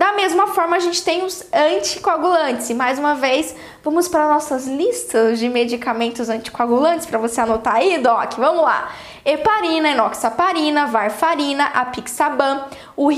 [0.00, 2.70] Da mesma forma, a gente tem os anticoagulantes.
[2.70, 7.98] E mais uma vez, vamos para nossas listas de medicamentos anticoagulantes para você anotar aí,
[7.98, 8.32] Doc.
[8.38, 8.90] Vamos lá.
[9.26, 12.64] heparina, enoxaparina, varfarina, apixaban,
[12.96, 13.08] o,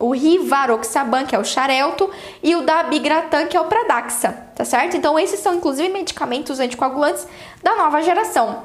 [0.00, 2.10] o rivaroxaban, que é o xarelto,
[2.42, 4.96] e o dabigratan, que é o pradaxa, tá certo?
[4.96, 7.24] Então esses são inclusive medicamentos anticoagulantes
[7.62, 8.64] da nova geração.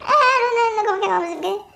[0.00, 0.06] É,
[1.00, 1.66] que é?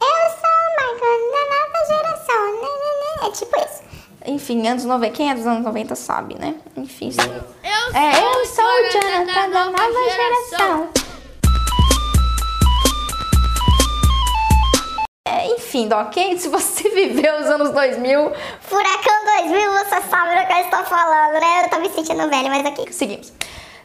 [0.00, 3.28] Eu sou Michael da nova geração, né, né, né?
[3.28, 3.85] é tipo isso.
[4.26, 6.56] Enfim, anos 90, quem é dos anos 90 sabe, né?
[6.76, 7.10] Enfim.
[7.16, 10.88] Eu é, eu sou o Jonathan da nova geração.
[15.28, 16.36] É, enfim, ok?
[16.38, 18.32] Se você viveu os anos 2000...
[18.62, 21.64] Furacão 2000, você sabe do que eu estou falando, né?
[21.64, 22.92] Eu tô me sentindo velho, mas aqui...
[22.92, 23.32] Seguimos.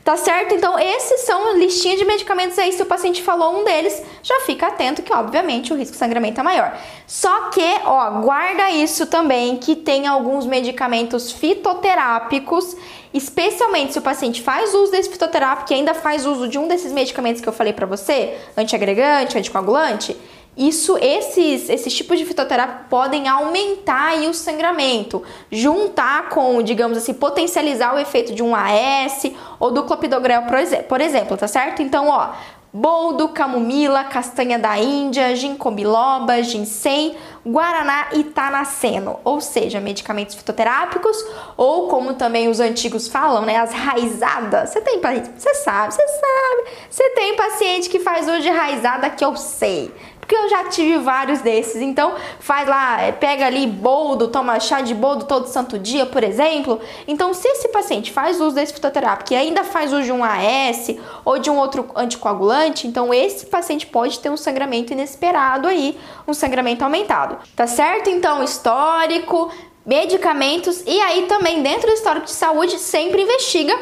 [0.04, 0.56] Tá certo?
[0.56, 2.74] Então, esses são listinha de medicamentos aí.
[2.74, 6.40] Se o paciente falou um deles, já fica atento que, obviamente, o risco de sangramento
[6.40, 6.76] é maior.
[7.06, 12.76] Só que, ó, guarda isso também, que tem alguns medicamentos fitoterápicos,
[13.14, 16.92] especialmente se o paciente faz uso desse fitoterápico e ainda faz uso de um desses
[16.92, 20.18] medicamentos que eu falei para você, antiagregante, anticoagulante,
[20.56, 27.96] isso, esses, esses tipos de fitoterapia podem aumentar o sangramento, juntar com, digamos assim, potencializar
[27.96, 30.44] o efeito de um AS ou do clopidogrel,
[30.88, 31.82] por exemplo, tá certo?
[31.82, 32.32] Então, ó,
[32.74, 41.18] boldo, camomila, castanha da Índia, ginkgo biloba, ginseng, guaraná e tanaceno, ou seja, medicamentos fitoterápicos
[41.58, 44.70] ou como também os antigos falam, né, as raizadas.
[44.70, 46.70] Você tem paciente, você sabe, você sabe.
[46.90, 49.94] Você tem paciente que faz de raizada que eu sei
[50.32, 51.82] porque eu já tive vários desses.
[51.82, 56.24] Então, faz lá, é, pega ali boldo, toma chá de boldo todo santo dia, por
[56.24, 56.80] exemplo.
[57.06, 60.96] Então, se esse paciente faz uso desse fitoterápico e ainda faz uso de um AS
[61.26, 66.34] ou de um outro anticoagulante, então esse paciente pode ter um sangramento inesperado aí, um
[66.34, 67.38] sangramento aumentado.
[67.54, 68.10] Tá certo?
[68.10, 69.52] Então, histórico,
[69.86, 73.78] medicamentos e aí também dentro do histórico de saúde sempre investiga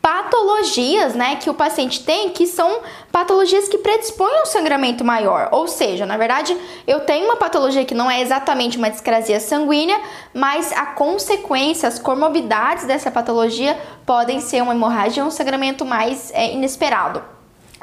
[0.00, 2.80] patologias, né, que o paciente tem, que são
[3.10, 5.48] patologias que predispõem ao sangramento maior.
[5.52, 6.56] Ou seja, na verdade,
[6.86, 10.00] eu tenho uma patologia que não é exatamente uma discrasia sanguínea,
[10.32, 16.30] mas a consequência, as comorbidades dessa patologia podem ser uma hemorragia ou um sangramento mais
[16.32, 17.22] é, inesperado.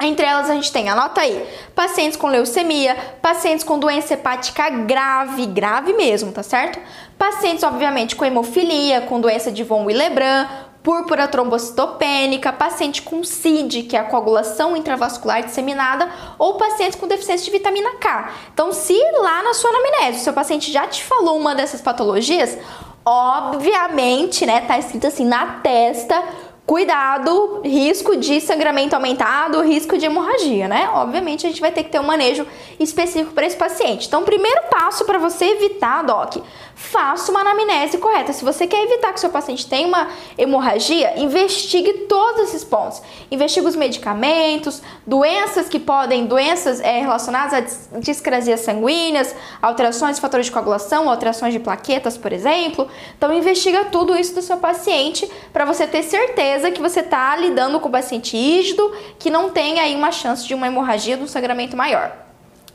[0.00, 5.46] Entre elas a gente tem, anota aí, pacientes com leucemia, pacientes com doença hepática grave,
[5.46, 6.78] grave mesmo, tá certo?
[7.16, 10.48] Pacientes, obviamente, com hemofilia, com doença de von Willebrand,
[10.86, 17.44] púrpura trombocitopênica, paciente com CID, que é a coagulação intravascular disseminada, ou pacientes com deficiência
[17.44, 18.30] de vitamina K.
[18.54, 22.56] Então, se lá na sua anamnese o seu paciente já te falou uma dessas patologias,
[23.04, 26.22] obviamente, né, tá escrito assim na testa,
[26.66, 30.90] Cuidado, risco de sangramento aumentado, risco de hemorragia, né?
[30.94, 32.44] Obviamente a gente vai ter que ter um manejo
[32.80, 34.08] específico para esse paciente.
[34.08, 36.38] Então, primeiro passo para você evitar, doc,
[36.74, 38.32] faça uma anamnese correta.
[38.32, 43.00] Se você quer evitar que seu paciente tenha uma hemorragia, investigue todos esses pontos.
[43.30, 50.46] Investigue os medicamentos, doenças que podem, doenças é, relacionadas a discrasias sanguíneas, alterações de fatores
[50.46, 52.88] de coagulação, alterações de plaquetas, por exemplo.
[53.16, 57.80] Então, investiga tudo isso do seu paciente para você ter certeza que você está lidando
[57.80, 61.28] com o paciente rígido, que não tem aí uma chance de uma hemorragia, de um
[61.28, 62.12] sangramento maior.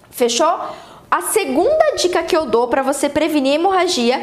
[0.10, 0.60] Fechou?
[1.10, 4.22] A segunda dica que eu dou para você prevenir hemorragia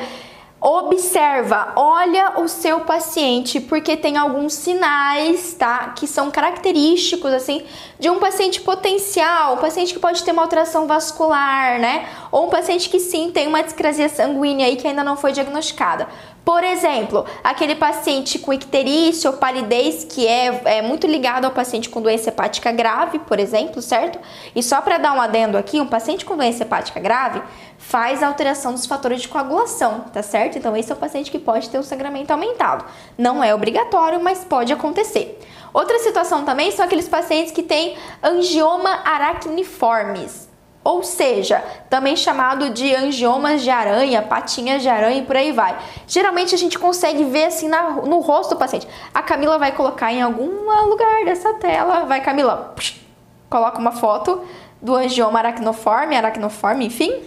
[0.60, 5.92] Observa, olha o seu paciente, porque tem alguns sinais, tá?
[5.94, 7.62] Que são característicos, assim,
[7.96, 12.08] de um paciente potencial, um paciente que pode ter uma alteração vascular, né?
[12.32, 16.08] Ou um paciente que sim tem uma discrasia sanguínea aí que ainda não foi diagnosticada.
[16.44, 21.90] Por exemplo, aquele paciente com icterícia ou palidez que é, é muito ligado ao paciente
[21.90, 24.18] com doença hepática grave, por exemplo, certo?
[24.56, 27.42] E só para dar um adendo aqui, um paciente com doença hepática grave
[27.76, 30.56] faz alteração dos fatores de coagulação, tá certo?
[30.56, 32.84] Então esse é o paciente que pode ter um sangramento aumentado.
[33.16, 35.38] Não é obrigatório, mas pode acontecer.
[35.72, 40.47] Outra situação também são aqueles pacientes que têm angioma aracniformes
[40.88, 45.76] ou seja, também chamado de angiomas de aranha, patinhas de aranha e por aí vai.
[46.06, 48.88] Geralmente a gente consegue ver assim na, no rosto do paciente.
[49.12, 50.48] A Camila vai colocar em algum
[50.88, 53.02] lugar dessa tela, vai Camila, psh,
[53.50, 54.42] coloca uma foto
[54.80, 57.22] do angioma aracnoforme, aracnoforme, enfim,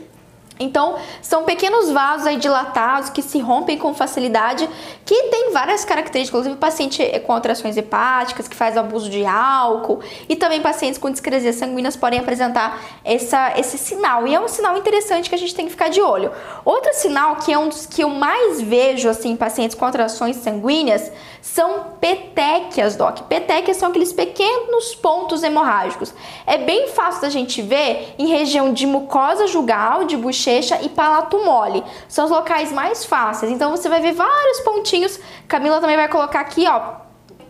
[0.62, 4.70] então, são pequenos vasos aí dilatados que se rompem com facilidade,
[5.06, 10.36] que tem várias características, inclusive paciente com alterações hepáticas, que faz abuso de álcool, e
[10.36, 14.28] também pacientes com discresias sanguíneas podem apresentar essa, esse sinal.
[14.28, 16.32] E é um sinal interessante que a gente tem que ficar de olho.
[16.64, 20.36] Outro sinal que é um dos que eu mais vejo assim, em pacientes com alterações
[20.38, 23.22] sanguíneas são petequias, doc.
[23.24, 26.14] Petequias são aqueles pequenos pontos hemorrágicos.
[26.46, 31.44] É bem fácil da gente ver em região de mucosa jugal, de bochecha e palato
[31.44, 31.84] mole.
[32.08, 33.52] São os locais mais fáceis.
[33.52, 35.20] Então você vai ver vários pontinhos.
[35.48, 37.01] Camila também vai colocar aqui, ó.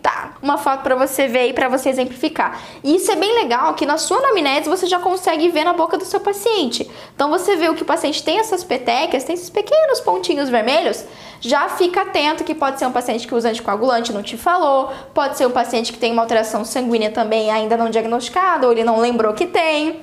[0.02, 2.60] Tá, uma foto para você ver e para você exemplificar.
[2.84, 5.96] E isso é bem legal que na sua anamnese você já consegue ver na boca
[5.96, 6.90] do seu paciente.
[7.14, 11.06] Então você vê o que o paciente tem essas petecas, tem esses pequenos pontinhos vermelhos,
[11.40, 15.38] já fica atento que pode ser um paciente que usa anticoagulante, não te falou, pode
[15.38, 19.00] ser um paciente que tem uma alteração sanguínea também ainda não diagnosticada, ou ele não
[19.00, 20.02] lembrou que tem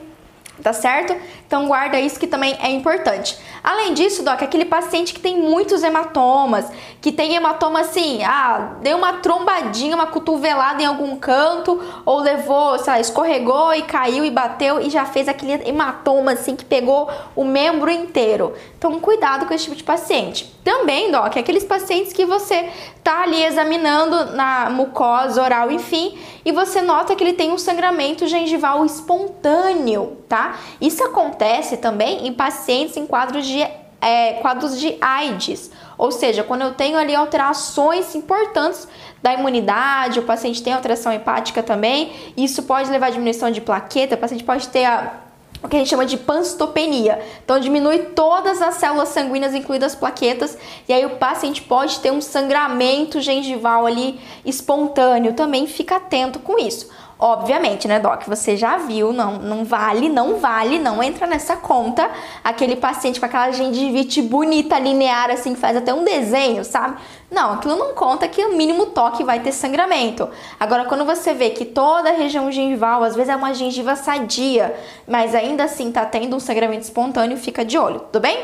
[0.63, 1.15] tá certo?
[1.49, 3.39] Então guarda isso que também é importante.
[3.65, 8.99] Além disso, Doc, aquele paciente que tem muitos hematomas, que tem hematoma assim, ah, deu
[8.99, 14.31] uma trombadinha, uma cotovelada em algum canto, ou levou, sei lá, escorregou e caiu e
[14.31, 18.55] bateu e já fez aquele hematoma assim que pegou o membro inteiro.
[18.77, 20.55] Então cuidado com esse tipo de paciente.
[20.63, 22.69] Também, Doc, aqueles pacientes que você
[23.03, 28.27] tá ali examinando na mucosa oral, enfim, e você nota que ele tem um sangramento
[28.27, 30.59] gengival espontâneo, tá?
[30.79, 31.38] Isso acontece
[31.81, 33.67] também em pacientes em quadros de,
[34.01, 38.87] é, quadros de AIDS, ou seja, quando eu tenho ali alterações importantes
[39.23, 44.15] da imunidade, o paciente tem alteração hepática também, isso pode levar a diminuição de plaqueta,
[44.15, 45.29] o paciente pode ter a
[45.63, 47.21] o que a gente chama de panstopenia.
[47.45, 50.57] Então diminui todas as células sanguíneas, incluídas as plaquetas,
[50.89, 55.33] e aí o paciente pode ter um sangramento gengival ali espontâneo.
[55.33, 56.89] Também fica atento com isso.
[57.21, 58.23] Obviamente, né, Doc?
[58.29, 62.09] Você já viu, não, não vale, não vale, não entra nessa conta
[62.45, 66.97] aquele paciente com aquela gengivite bonita, linear, assim, que faz até um desenho, sabe?
[67.29, 70.29] Não, aquilo não conta que o mínimo toque vai ter sangramento.
[70.61, 74.73] Agora, quando você vê que toda a região gengival, às vezes é uma gengiva sadia,
[75.07, 78.39] mas ainda assim tá tendo um sangramento espontâneo, fica de olho, tudo bem?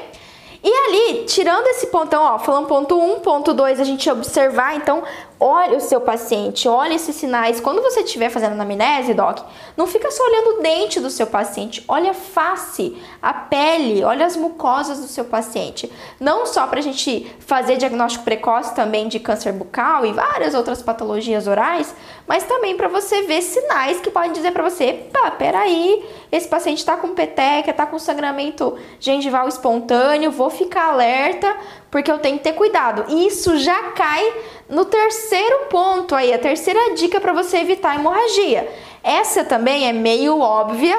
[0.67, 4.75] E ali, tirando esse pontão, ó, falando ponto 1, um, ponto 2, a gente observar,
[4.75, 5.03] então,
[5.47, 7.61] olha o seu paciente, olha esses sinais.
[7.61, 9.41] Quando você estiver fazendo anamnese, doc,
[9.77, 14.25] não fica só olhando o dente do seu paciente, olha a face, a pele, olha
[14.25, 15.93] as mucosas do seu paciente.
[16.19, 20.81] Não só para a gente fazer diagnóstico precoce também de câncer bucal e várias outras
[20.81, 21.95] patologias orais,
[22.27, 26.79] mas também para você ver sinais que podem dizer para você, pá, peraí, esse paciente
[26.79, 31.55] está com peteca, está com sangramento gengival espontâneo, vou ficar alerta
[31.91, 33.05] porque eu tenho que ter cuidado.
[33.15, 34.33] Isso já cai
[34.69, 38.69] no terceiro ponto aí, a terceira dica para você evitar a hemorragia.
[39.03, 40.99] Essa também é meio óbvia,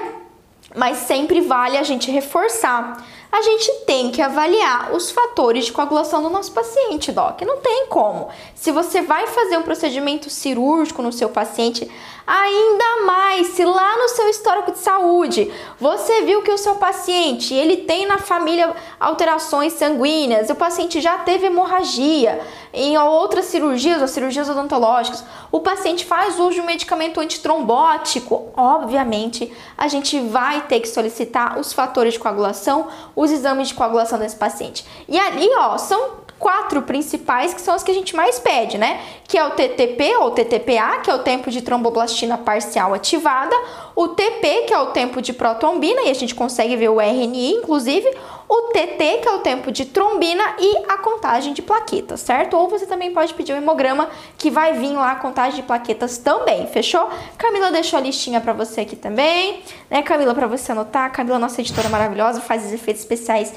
[0.76, 3.04] mas sempre vale a gente reforçar
[3.36, 7.42] a gente tem que avaliar os fatores de coagulação do nosso paciente, doc.
[7.42, 8.30] Não tem como.
[8.54, 11.92] Se você vai fazer um procedimento cirúrgico no seu paciente,
[12.26, 17.54] ainda mais se lá no seu histórico de saúde você viu que o seu paciente
[17.54, 22.42] ele tem na família alterações sanguíneas, o paciente já teve hemorragia
[22.74, 29.52] em outras cirurgias ou cirurgias odontológicas, o paciente faz uso de um medicamento antitrombótico, obviamente
[29.78, 32.88] a gente vai ter que solicitar os fatores de coagulação,
[33.26, 34.86] os exames de coagulação desse paciente.
[35.08, 39.02] E ali, ó, são quatro principais que são as que a gente mais pede, né?
[39.28, 43.56] Que é o TTP ou TTPA, que é o tempo de tromboblastina parcial ativada,
[43.96, 47.54] o TP, que é o tempo de protombina, e a gente consegue ver o RNI,
[47.54, 48.14] inclusive,
[48.48, 52.58] o TT, que é o tempo de trombina, e a contagem de plaquetas, certo?
[52.58, 55.64] Ou você também pode pedir o um hemograma, que vai vir lá a contagem de
[55.64, 57.10] plaquetas também, fechou?
[57.38, 61.12] Camila deixou a listinha para você aqui também, né, Camila, para você anotar.
[61.12, 63.54] Camila, nossa editora maravilhosa, faz os efeitos especiais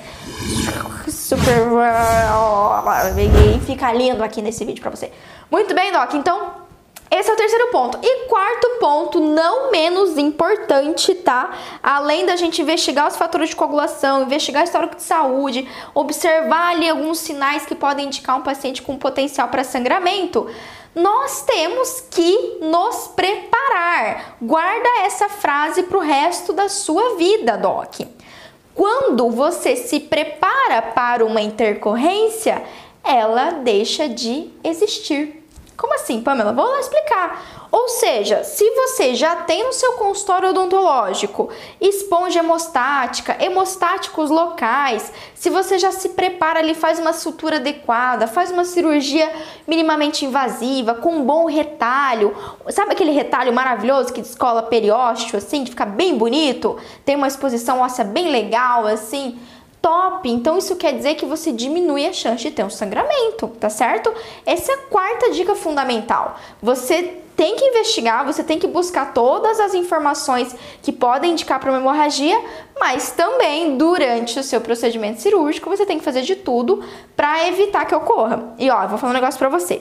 [1.11, 1.69] super.
[3.57, 5.11] E fica lindo aqui nesse vídeo para você.
[5.51, 6.58] Muito bem, Doc, então
[7.11, 7.99] esse é o terceiro ponto.
[8.03, 11.57] E quarto ponto, não menos importante, tá?
[11.83, 17.19] Além da gente investigar os fatores de coagulação, investigar histórico de saúde, observar ali alguns
[17.19, 20.49] sinais que podem indicar um paciente com potencial para sangramento,
[20.95, 24.37] nós temos que nos preparar.
[24.43, 28.01] Guarda essa frase para o resto da sua vida, Doc.
[28.75, 32.63] Quando você se prepara para uma intercorrência,
[33.03, 35.38] ela deixa de existir.
[35.79, 36.53] Como assim, Pamela?
[36.53, 37.69] Vou lá explicar.
[37.71, 45.49] Ou seja, se você já tem no seu consultório odontológico esponja hemostática, hemostáticos locais, se
[45.49, 49.31] você já se prepara ali, faz uma sutura adequada, faz uma cirurgia
[49.69, 52.35] minimamente invasiva, com um bom retalho,
[52.71, 57.83] sabe aquele retalho maravilhoso que descola periósteo, assim, que fica bem bonito, tem uma exposição
[57.83, 59.39] óssea bem legal, assim
[59.81, 60.29] top.
[60.29, 64.13] Então isso quer dizer que você diminui a chance de ter um sangramento, tá certo?
[64.45, 66.39] Essa é a quarta dica fundamental.
[66.63, 71.71] Você tem que investigar, você tem que buscar todas as informações que podem indicar para
[71.71, 72.37] uma hemorragia,
[72.79, 76.83] mas também durante o seu procedimento cirúrgico você tem que fazer de tudo
[77.15, 78.55] para evitar que ocorra.
[78.59, 79.81] E ó, eu vou falar um negócio para você.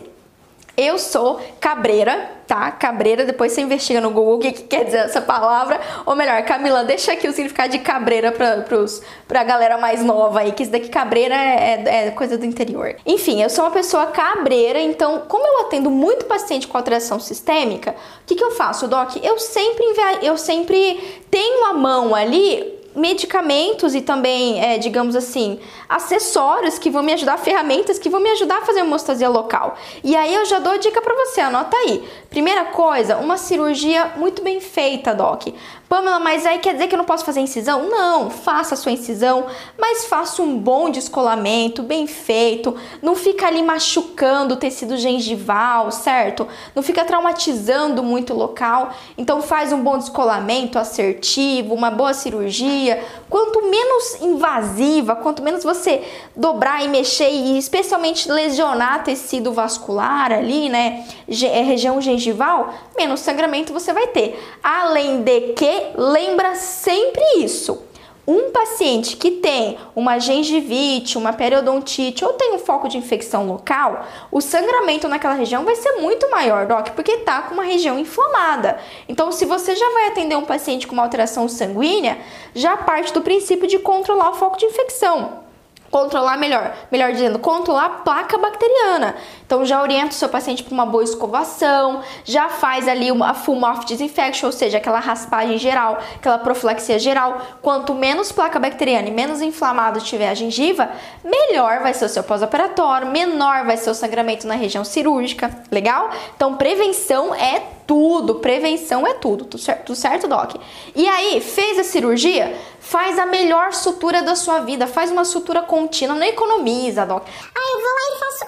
[0.80, 2.70] Eu sou cabreira, tá?
[2.70, 5.82] Cabreira, depois você investiga no Google o que, que quer dizer essa palavra.
[6.06, 10.42] Ou melhor, Camila, deixa aqui o significado de cabreira pra, pros, pra galera mais nova
[10.42, 12.96] aí, que isso daqui cabreira é, é, é coisa do interior.
[13.08, 17.96] Enfim, eu sou uma pessoa cabreira, então, como eu atendo muito paciente com alteração sistêmica,
[18.22, 19.16] o que, que eu faço, Doc?
[19.24, 19.84] Eu sempre,
[20.22, 27.04] eu sempre tenho a mão ali medicamentos e também, é, digamos assim, acessórios que vão
[27.04, 29.78] me ajudar, ferramentas que vão me ajudar a fazer hemostasia local.
[30.04, 32.04] E aí eu já dou dica para você, anota aí.
[32.30, 35.48] Primeira coisa, uma cirurgia muito bem feita, Doc.
[35.88, 37.88] Pamela, mas aí quer dizer que eu não posso fazer incisão?
[37.88, 39.46] Não, faça a sua incisão,
[39.78, 42.76] mas faça um bom descolamento, bem feito.
[43.02, 46.46] Não fica ali machucando o tecido gengival, certo?
[46.76, 48.90] Não fica traumatizando muito o local.
[49.18, 52.87] Então faz um bom descolamento assertivo, uma boa cirurgia.
[53.30, 56.02] Quanto menos invasiva, quanto menos você
[56.36, 61.06] dobrar e mexer e especialmente lesionar tecido vascular ali, né,
[61.44, 64.40] é, região gengival, menos sangramento você vai ter.
[64.64, 67.87] Além de que, lembra sempre isso.
[68.30, 74.06] Um paciente que tem uma gengivite, uma periodontite ou tem um foco de infecção local,
[74.30, 78.80] o sangramento naquela região vai ser muito maior, doc, porque tá com uma região inflamada.
[79.08, 82.18] Então, se você já vai atender um paciente com uma alteração sanguínea,
[82.54, 85.47] já parte do princípio de controlar o foco de infecção
[85.90, 89.16] controlar melhor, melhor dizendo, controlar a placa bacteriana.
[89.46, 93.56] Então já orienta o seu paciente para uma boa escovação, já faz ali uma full
[93.56, 97.42] mouth disinfection, ou seja, aquela raspagem geral, aquela profilaxia geral.
[97.62, 100.90] Quanto menos placa bacteriana e menos inflamado tiver a gengiva,
[101.24, 106.10] melhor vai ser o seu pós-operatório, menor vai ser o sangramento na região cirúrgica, legal?
[106.36, 110.56] Então prevenção é tudo, prevenção é tudo, tudo certo, tudo certo, Doc?
[110.94, 112.56] E aí, fez a cirurgia?
[112.80, 117.26] Faz a melhor sutura da sua vida, faz uma sutura contínua, não economiza, Doc.
[117.26, 118.46] Aí eu vou lá e faço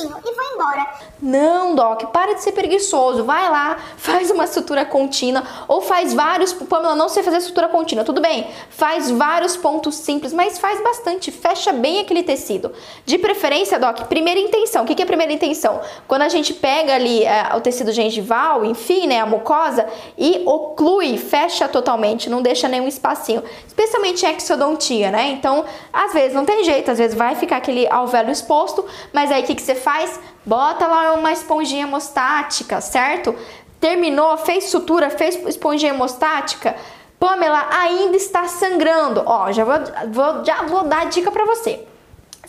[0.00, 0.86] e vou embora.
[1.20, 3.24] Não, Doc, para de ser preguiçoso.
[3.24, 6.52] Vai lá, faz uma sutura contínua ou faz vários.
[6.52, 8.48] Pamela, não sei fazer sutura contínua, tudo bem.
[8.70, 11.30] Faz vários pontos simples, mas faz bastante.
[11.30, 12.72] Fecha bem aquele tecido.
[13.04, 14.84] De preferência, Doc, primeira intenção.
[14.84, 15.80] O que é primeira intenção?
[16.06, 19.86] Quando a gente pega ali é, o tecido gengival, enfim, né, a mucosa,
[20.16, 23.42] e oclui, fecha totalmente, não deixa nenhum espacinho.
[23.66, 25.30] Especialmente em exodontia, né?
[25.30, 29.42] Então, às vezes não tem jeito, às vezes vai ficar aquele alvéolo exposto, mas aí
[29.42, 30.18] o que, que você faz?
[30.46, 33.34] Bota lá uma esponjinha hemostática, certo?
[33.80, 36.76] Terminou, fez sutura, fez esponjinha hemostática.
[37.18, 39.22] Pamela ainda está sangrando.
[39.26, 39.74] Ó, já vou,
[40.10, 41.86] vou já vou dar dica para você.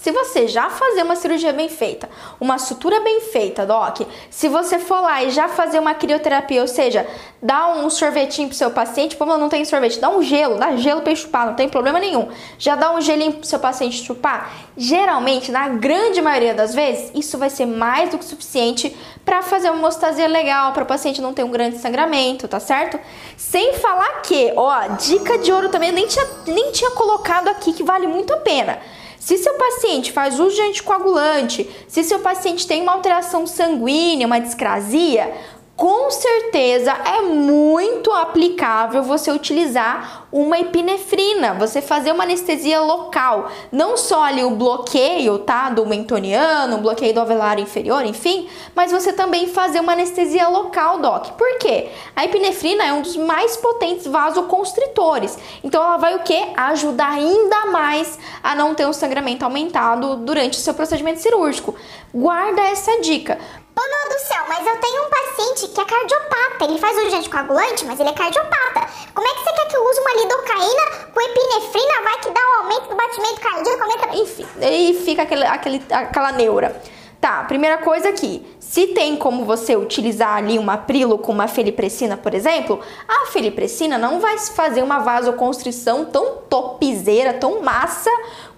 [0.04, 4.78] Se você já fazer uma cirurgia bem feita, uma sutura bem feita, Doc, se você
[4.78, 7.08] for lá e já fazer uma crioterapia, ou seja,
[7.42, 11.04] dá um sorvetinho pro seu paciente, como não tem sorvete, dá um gelo, dá gelo
[11.04, 12.28] para chupar, não tem problema nenhum.
[12.60, 14.52] Já dá um gelinho pro seu paciente chupar.
[14.76, 18.94] Geralmente, na grande maioria das vezes, isso vai ser mais do que suficiente
[19.24, 23.00] para fazer uma hemostasia legal, para o paciente não ter um grande sangramento, tá certo?
[23.38, 27.72] Sem falar que, ó, dica de ouro também, eu nem tinha, nem tinha colocado aqui
[27.72, 28.80] que vale muito a pena.
[29.24, 34.42] Se seu paciente faz uso de anticoagulante, se seu paciente tem uma alteração sanguínea, uma
[34.42, 35.34] discrasia,
[35.76, 43.98] com certeza é muito aplicável você utilizar uma epinefrina, você fazer uma anestesia local, não
[43.98, 49.12] só ali o bloqueio, tá, do mentoniano, o bloqueio do alveolário inferior, enfim, mas você
[49.14, 51.32] também fazer uma anestesia local, doc.
[51.32, 51.90] Por quê?
[52.16, 55.38] A epinefrina é um dos mais potentes vasoconstritores.
[55.64, 56.50] Então ela vai o quê?
[56.56, 61.76] Ajudar ainda mais a não ter um sangramento aumentado durante o seu procedimento cirúrgico.
[62.14, 63.40] Guarda essa dica.
[63.76, 66.66] Meu do céu, mas eu tenho um paciente que é cardiopata.
[66.66, 68.88] Ele faz uso de anticoagulante, mas ele é cardiopata.
[69.14, 72.02] Como é que você quer que eu use uma lidocaína com epinefrina?
[72.04, 74.16] Vai que dá um aumento do batimento cardíaco, aumenta...
[74.16, 76.82] Enfim, aí fica aquele, aquele, aquela neura.
[77.20, 82.18] Tá, primeira coisa aqui, se tem como você utilizar ali uma prilo com uma felipressina,
[82.18, 88.10] por exemplo, a felipressina não vai fazer uma vasoconstrição tão topzeira, tão massa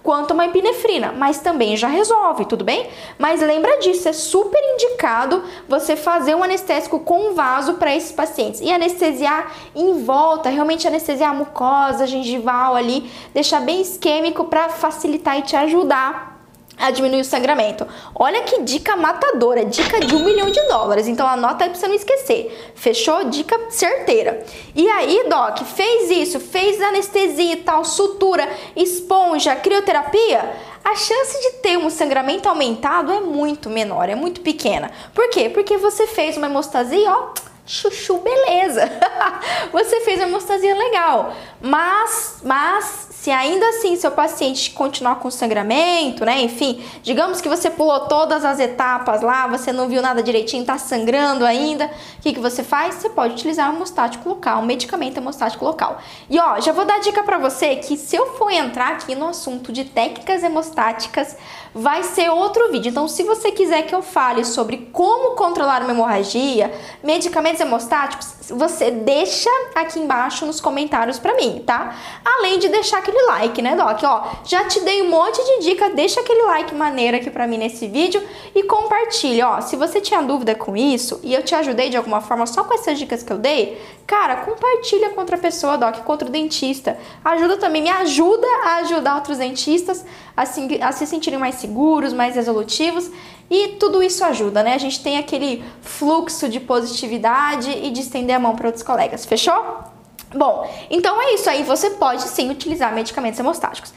[0.06, 2.88] quanto uma epinefrina, mas também já resolve, tudo bem?
[3.18, 8.60] Mas lembra disso, é super indicado você fazer um anestésico com vaso para esses pacientes
[8.60, 15.40] e anestesiar em volta, realmente anestesiar a mucosa gengival ali, deixar bem isquêmico para facilitar
[15.40, 16.35] e te ajudar
[16.78, 17.86] a diminuir o sangramento.
[18.14, 21.08] Olha que dica matadora, dica de um milhão de dólares.
[21.08, 22.72] Então anota aí pra você não esquecer.
[22.74, 23.24] Fechou?
[23.24, 24.44] Dica certeira.
[24.74, 30.52] E aí, Doc, fez isso, fez anestesia e tal, sutura, esponja, crioterapia?
[30.84, 34.90] A chance de ter um sangramento aumentado é muito menor, é muito pequena.
[35.12, 35.48] Por quê?
[35.48, 37.34] Porque você fez uma hemostasia, ó,
[37.66, 38.88] chuchu, beleza.
[39.72, 41.34] você fez uma hemostasia legal.
[41.60, 46.42] Mas, mas Se ainda assim seu paciente continuar com sangramento, né?
[46.42, 50.78] Enfim, digamos que você pulou todas as etapas lá, você não viu nada direitinho, tá
[50.78, 51.86] sangrando ainda,
[52.18, 52.96] o que, que você faz?
[52.96, 55.98] Você pode utilizar um hemostático local, um medicamento hemostático local.
[56.30, 59.28] E ó, já vou dar dica para você que se eu for entrar aqui no
[59.28, 61.36] assunto de técnicas hemostáticas,
[61.74, 62.90] vai ser outro vídeo.
[62.90, 68.90] Então, se você quiser que eu fale sobre como controlar uma hemorragia, medicamentos hemostáticos, você
[68.90, 71.96] deixa aqui embaixo nos comentários para mim, tá?
[72.24, 74.02] Além de deixar aquele like, né, Doc?
[74.02, 77.56] Ó, já te dei um monte de dica, deixa aquele like maneiro aqui para mim
[77.56, 78.20] nesse vídeo
[78.54, 79.60] e compartilha, ó.
[79.60, 82.74] Se você tinha dúvida com isso e eu te ajudei de alguma forma só com
[82.74, 86.98] essas dicas que eu dei, cara, compartilha com outra pessoa, Doc, com outro dentista.
[87.24, 90.04] Ajuda também, me ajuda a ajudar outros dentistas
[90.36, 93.10] a se, a se sentirem mais seguros, mais resolutivos
[93.48, 94.74] e tudo isso ajuda, né?
[94.74, 99.24] A gente tem aquele fluxo de positividade e de estender a mão para outros colegas,
[99.24, 99.95] fechou?
[100.36, 103.92] Bom, então é isso aí, você pode sim utilizar medicamentos hemostáticos.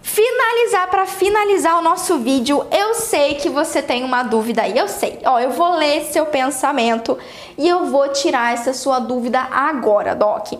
[0.00, 4.86] Finalizar para finalizar o nosso vídeo, eu sei que você tem uma dúvida aí, eu
[4.86, 5.18] sei.
[5.24, 7.18] Ó, eu vou ler seu pensamento
[7.56, 10.52] e eu vou tirar essa sua dúvida agora, Doc.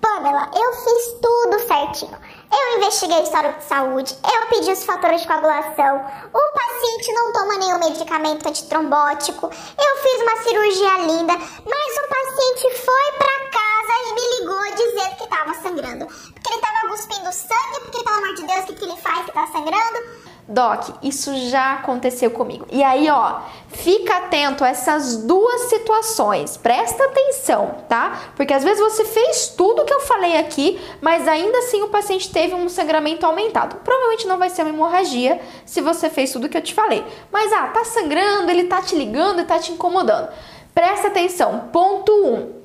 [0.00, 2.18] Pamela, eu fiz tudo certinho.
[2.52, 7.32] Eu investiguei a história de saúde, eu pedi os fatores de coagulação, o paciente não
[7.32, 13.92] toma nenhum medicamento antitrombótico, eu fiz uma cirurgia linda, mas o paciente foi para casa
[14.06, 16.06] e me ligou dizendo que estava sangrando.
[16.06, 19.24] Porque ele estava cuspindo sangue, porque pelo amor de Deus, o que, que ele faz
[19.24, 20.31] que tá sangrando?
[20.46, 22.66] Doc, isso já aconteceu comigo.
[22.70, 26.56] E aí, ó, fica atento a essas duas situações.
[26.56, 28.20] Presta atenção, tá?
[28.34, 32.30] Porque às vezes você fez tudo que eu falei aqui, mas ainda assim o paciente
[32.30, 33.76] teve um sangramento aumentado.
[33.84, 37.04] Provavelmente não vai ser uma hemorragia se você fez tudo que eu te falei.
[37.30, 40.28] Mas ah, tá sangrando, ele tá te ligando e tá te incomodando.
[40.74, 41.68] Presta atenção.
[41.72, 42.34] Ponto 1.
[42.34, 42.62] Um,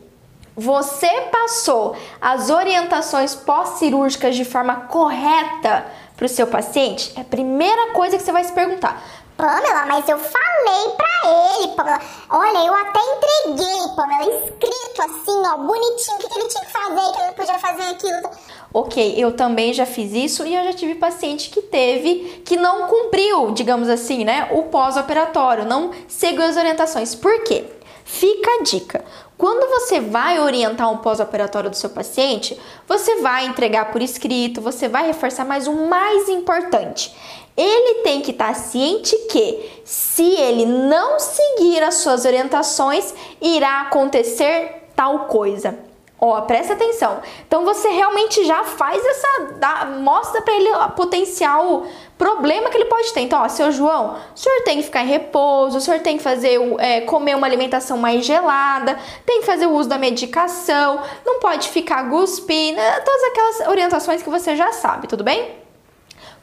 [0.59, 5.86] você passou as orientações pós-cirúrgicas de forma correta
[6.18, 7.13] para o seu paciente?
[7.15, 9.01] É a primeira coisa que você vai se perguntar.
[9.38, 12.01] Pamela, mas eu falei pra ele, Pamela.
[12.28, 17.13] Olha, eu até entreguei, Pamela, escrito assim, ó, bonitinho, o que, ele tinha que fazer,
[17.13, 18.32] que ele podia fazer aquilo.
[18.74, 22.88] Ok, eu também já fiz isso e eu já tive paciente que teve, que não
[22.88, 27.13] cumpriu, digamos assim, né, o pós-operatório, não seguiu as orientações.
[27.13, 27.63] Por quê?
[28.03, 29.05] Fica a dica.
[29.38, 34.88] Quando você vai orientar um pós-operatório do seu paciente, você vai entregar por escrito, você
[34.88, 37.15] vai reforçar, mas o mais importante,
[37.55, 44.89] ele tem que estar ciente que se ele não seguir as suas orientações, irá acontecer
[44.95, 45.86] tal coisa.
[46.20, 47.22] Ó, presta atenção.
[47.47, 51.86] Então você realmente já faz essa, dá, mostra para ele o potencial
[52.18, 53.22] problema que ele pode ter.
[53.22, 56.24] Então, ó, seu João, o senhor tem que ficar em repouso, o senhor tem que
[56.24, 58.97] fazer, é, comer uma alimentação mais gelada,
[59.28, 62.99] tem que fazer o uso da medicação, não pode ficar cuspindo, né?
[63.01, 65.55] todas aquelas orientações que você já sabe, tudo bem?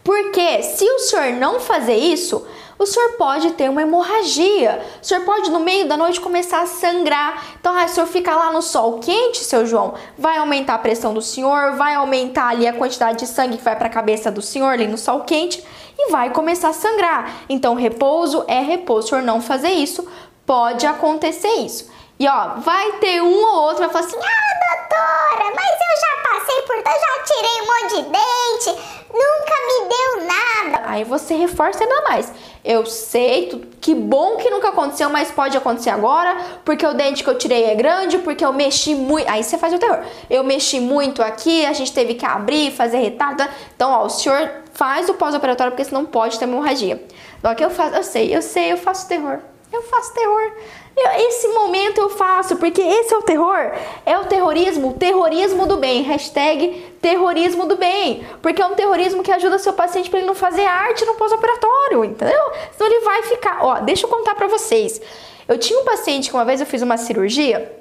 [0.05, 2.47] Porque se o senhor não fazer isso,
[2.79, 4.85] o senhor pode ter uma hemorragia.
[5.03, 7.43] O senhor pode, no meio da noite, começar a sangrar.
[7.61, 11.14] Então, ah, o senhor ficar lá no sol quente, seu João, vai aumentar a pressão
[11.14, 14.43] do senhor, vai aumentar ali a quantidade de sangue que vai para a cabeça do
[14.43, 15.64] senhor ali no sol quente
[15.99, 17.43] e vai começar a sangrar.
[17.49, 19.07] Então, repouso é repouso.
[19.07, 20.07] O senhor não fazer isso,
[20.45, 21.93] pode acontecer isso.
[22.18, 24.63] E ó, vai ter um ou outro vai falar assim: Ah,
[24.95, 26.76] doutora, mas eu já passei por.
[26.76, 28.70] Eu já tirei um monte de dente,
[29.12, 30.90] nunca me deu nada.
[30.90, 32.32] Aí você reforça ainda mais.
[32.64, 37.28] Eu sei, que bom que nunca aconteceu, mas pode acontecer agora, porque o dente que
[37.28, 39.28] eu tirei é grande, porque eu mexi muito.
[39.28, 40.03] Aí você faz o terror.
[40.30, 43.45] Eu mexi muito aqui, a gente teve que abrir, fazer retardo.
[43.74, 47.05] Então, ó, o senhor faz o pós-operatório, porque senão pode ter hemorragia.
[47.38, 49.40] Então, que eu faço, eu sei, eu sei, eu faço terror.
[49.70, 50.53] Eu faço terror.
[50.97, 53.72] Eu, esse momento eu faço, porque esse é o terror.
[54.07, 56.03] É o terrorismo, terrorismo do bem.
[56.03, 58.24] Hashtag terrorismo do bem.
[58.40, 62.05] Porque é um terrorismo que ajuda seu paciente para ele não fazer arte no pós-operatório,
[62.05, 62.53] entendeu?
[62.76, 63.64] Senão ele vai ficar.
[63.64, 65.01] Ó, deixa eu contar para vocês.
[65.49, 67.72] Eu tinha um paciente que uma vez eu fiz uma cirurgia.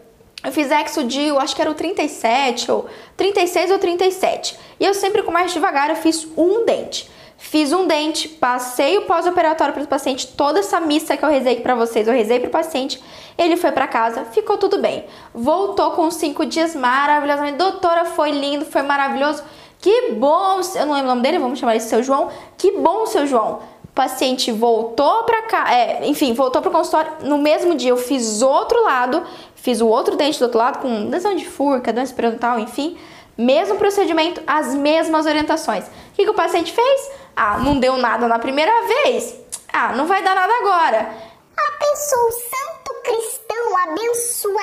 [0.43, 2.86] Eu fiz exo de, eu acho que era o 37 ou
[3.16, 4.59] 36 ou 37.
[4.80, 7.09] E eu sempre com mais devagar, eu fiz um dente.
[7.38, 11.59] Fiz um dente, passei o pós-operatório para o paciente, toda essa missa que eu rezei
[11.59, 13.01] para vocês, eu rezei para o paciente.
[13.38, 15.05] Ele foi para casa, ficou tudo bem.
[15.34, 17.57] Voltou com cinco dias maravilhosamente.
[17.57, 19.43] Doutora, foi lindo, foi maravilhoso.
[19.79, 22.29] Que bom, eu não lembro o nome dele, vamos chamar ele seu João.
[22.57, 23.59] Que bom, seu João.
[23.84, 27.11] O paciente voltou para cá, é, enfim, voltou para o consultório.
[27.23, 29.23] No mesmo dia eu fiz outro lado,
[29.55, 32.97] fiz o outro dente do outro lado com lesão de furca, doença periodontal, enfim.
[33.38, 35.86] Mesmo procedimento, as mesmas orientações.
[35.86, 37.11] O que, que o paciente fez?
[37.36, 39.36] Ah, não deu nada na primeira vez.
[39.71, 41.09] Ah, não vai dar nada agora.
[41.57, 44.61] A pessoa, o santo cristão abençoado,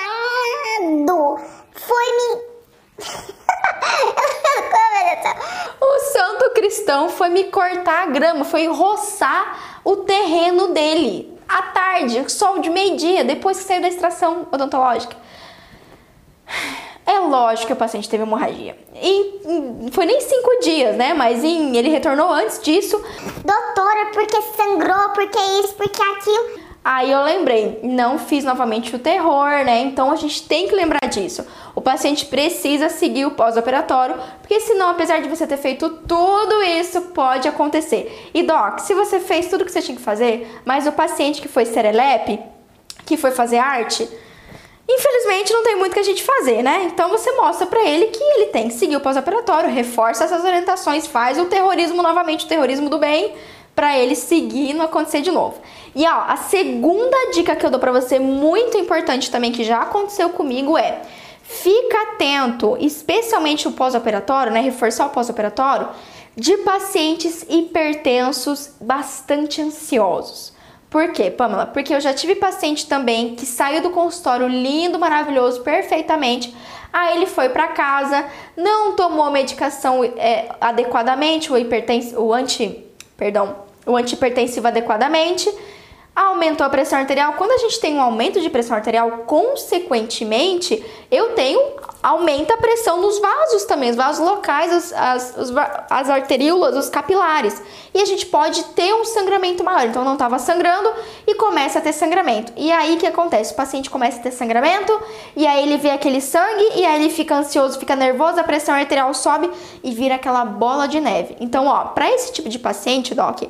[1.73, 2.41] foi me.
[5.79, 12.31] O santo cristão foi me cortar a grama, foi roçar o terreno dele à tarde,
[12.31, 15.15] sol de meio-dia, depois que saiu da extração odontológica.
[17.31, 18.77] Lógico que o paciente teve hemorragia.
[18.93, 21.13] E foi nem cinco dias, né?
[21.13, 23.01] Mas em, ele retornou antes disso.
[23.45, 26.71] Doutora, porque sangrou, porque isso, porque aquilo.
[26.83, 29.81] Aí eu lembrei, não fiz novamente o terror, né?
[29.81, 31.45] Então a gente tem que lembrar disso.
[31.75, 37.01] O paciente precisa seguir o pós-operatório, porque senão, apesar de você ter feito tudo isso,
[37.13, 38.29] pode acontecer.
[38.33, 41.47] E doc, se você fez tudo que você tinha que fazer, mas o paciente que
[41.47, 42.39] foi serelepe,
[43.05, 44.09] que foi fazer arte,
[44.89, 46.89] Infelizmente não tem muito que a gente fazer, né?
[46.91, 51.07] Então você mostra para ele que ele tem que seguir o pós-operatório, reforça essas orientações,
[51.07, 53.33] faz o terrorismo novamente, o terrorismo do bem,
[53.75, 55.61] para ele seguir e não acontecer de novo.
[55.95, 59.81] E ó, a segunda dica que eu dou para você, muito importante também, que já
[59.81, 61.01] aconteceu comigo, é
[61.43, 64.61] fica atento, especialmente o pós-operatório, né?
[64.61, 65.89] Reforçar o pós-operatório,
[66.35, 70.50] de pacientes hipertensos bastante ansiosos.
[70.91, 71.65] Por quê, Pamela?
[71.65, 76.53] Porque eu já tive paciente também que saiu do consultório lindo, maravilhoso, perfeitamente.
[76.91, 78.25] Aí ele foi para casa,
[78.57, 82.85] não tomou a medicação é, adequadamente, o hipertensivo, o anti,
[83.15, 85.49] perdão, o antihipertensivo adequadamente
[86.15, 87.33] aumentou a pressão arterial.
[87.33, 92.99] Quando a gente tem um aumento de pressão arterial, consequentemente, eu tenho aumenta a pressão
[92.99, 95.53] nos vasos também, os vasos locais, as, as,
[95.89, 97.61] as arteríolas, os capilares.
[97.93, 99.87] E a gente pode ter um sangramento maior.
[99.87, 100.91] Então não estava sangrando
[101.27, 102.51] e começa a ter sangramento.
[102.55, 103.53] E aí o que acontece?
[103.53, 104.99] O paciente começa a ter sangramento
[105.35, 108.73] e aí ele vê aquele sangue e aí ele fica ansioso, fica nervoso, a pressão
[108.73, 109.49] arterial sobe
[109.83, 111.35] e vira aquela bola de neve.
[111.39, 113.43] Então, ó, para esse tipo de paciente, doc,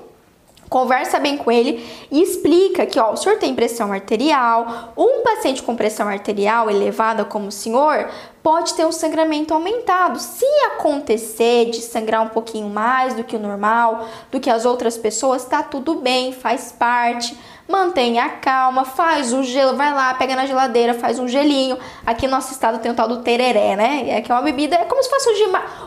[0.72, 5.62] Conversa bem com ele e explica que ó, o senhor tem pressão arterial, um paciente
[5.62, 8.08] com pressão arterial elevada como o senhor
[8.42, 10.18] pode ter um sangramento aumentado.
[10.18, 14.98] Se acontecer de sangrar um pouquinho mais do que o normal, do que as outras
[14.98, 17.38] pessoas, tá tudo bem, faz parte.
[17.68, 21.78] Mantenha a calma, faz um gelo, vai lá, pega na geladeira, faz um gelinho.
[22.06, 24.10] Aqui no nosso estado tem o tal do tereré, né?
[24.10, 25.30] É que é uma bebida, é como se fosse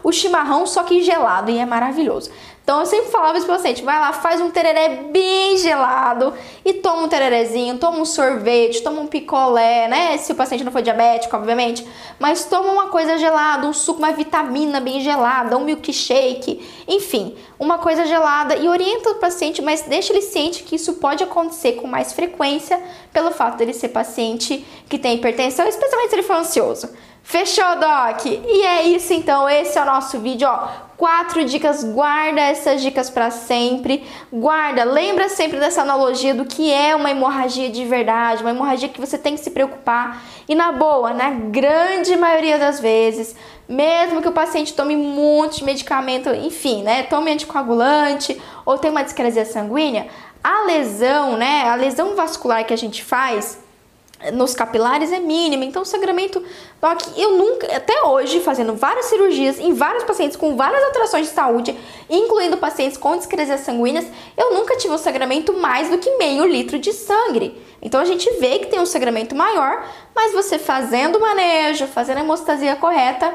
[0.03, 2.30] o chimarrão, só que gelado e é maravilhoso.
[2.65, 6.33] Então eu sempre falava isso pro paciente, vai lá, faz um tereré bem gelado
[6.65, 10.17] e toma um tererezinho, toma um sorvete, toma um picolé, né?
[10.17, 11.87] Se o paciente não for diabético, obviamente,
[12.19, 17.77] mas toma uma coisa gelada, um suco, uma vitamina bem gelada, um milkshake, enfim, uma
[17.77, 21.87] coisa gelada e orienta o paciente, mas deixa ele ciente que isso pode acontecer com
[21.87, 26.89] mais frequência pelo fato dele ser paciente que tem hipertensão, especialmente se ele for ansioso.
[27.23, 28.27] Fechou, Doc?
[28.27, 30.69] E é isso então, esse é o nosso vídeo, ó.
[31.05, 34.09] Quatro dicas, guarda essas dicas para sempre.
[34.33, 38.99] Guarda, lembra sempre dessa analogia do que é uma hemorragia de verdade, uma hemorragia que
[38.99, 40.23] você tem que se preocupar.
[40.49, 43.37] E na boa, na grande maioria das vezes,
[43.69, 49.45] mesmo que o paciente tome muito medicamento, enfim, né, tome anticoagulante ou tenha uma discrasia
[49.45, 50.07] sanguínea,
[50.43, 53.63] a lesão, né, a lesão vascular que a gente faz,
[54.33, 55.64] nos capilares é mínima.
[55.64, 56.43] Então, o sangramento,
[57.16, 61.79] eu nunca, até hoje, fazendo várias cirurgias em vários pacientes com várias alterações de saúde,
[62.09, 64.07] incluindo pacientes com discresias sanguíneas,
[64.37, 67.61] eu nunca tive um sangramento mais do que meio litro de sangue.
[67.83, 72.18] Então, a gente vê que tem um sangramento maior, mas você fazendo o manejo, fazendo
[72.18, 73.35] a hemostasia correta,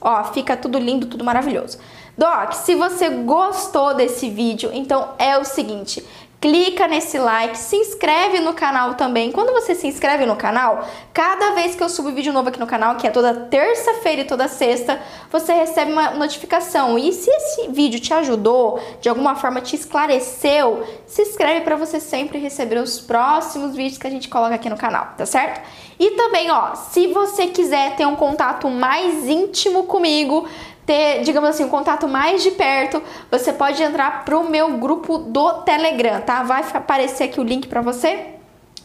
[0.00, 1.78] ó, fica tudo lindo, tudo maravilhoso.
[2.16, 6.04] Doc, se você gostou desse vídeo, então é o seguinte,
[6.40, 9.30] clica nesse like, se inscreve no canal também.
[9.30, 12.66] Quando você se inscreve no canal, cada vez que eu subo vídeo novo aqui no
[12.66, 14.98] canal, que é toda terça-feira e toda sexta,
[15.30, 16.98] você recebe uma notificação.
[16.98, 22.00] E se esse vídeo te ajudou, de alguma forma te esclareceu, se inscreve para você
[22.00, 25.60] sempre receber os próximos vídeos que a gente coloca aqui no canal, tá certo?
[25.98, 30.48] E também, ó, se você quiser ter um contato mais íntimo comigo,
[30.90, 35.62] ter, digamos assim, um contato mais de perto, você pode entrar pro meu grupo do
[35.62, 36.42] Telegram, tá?
[36.42, 38.34] Vai aparecer aqui o link para você.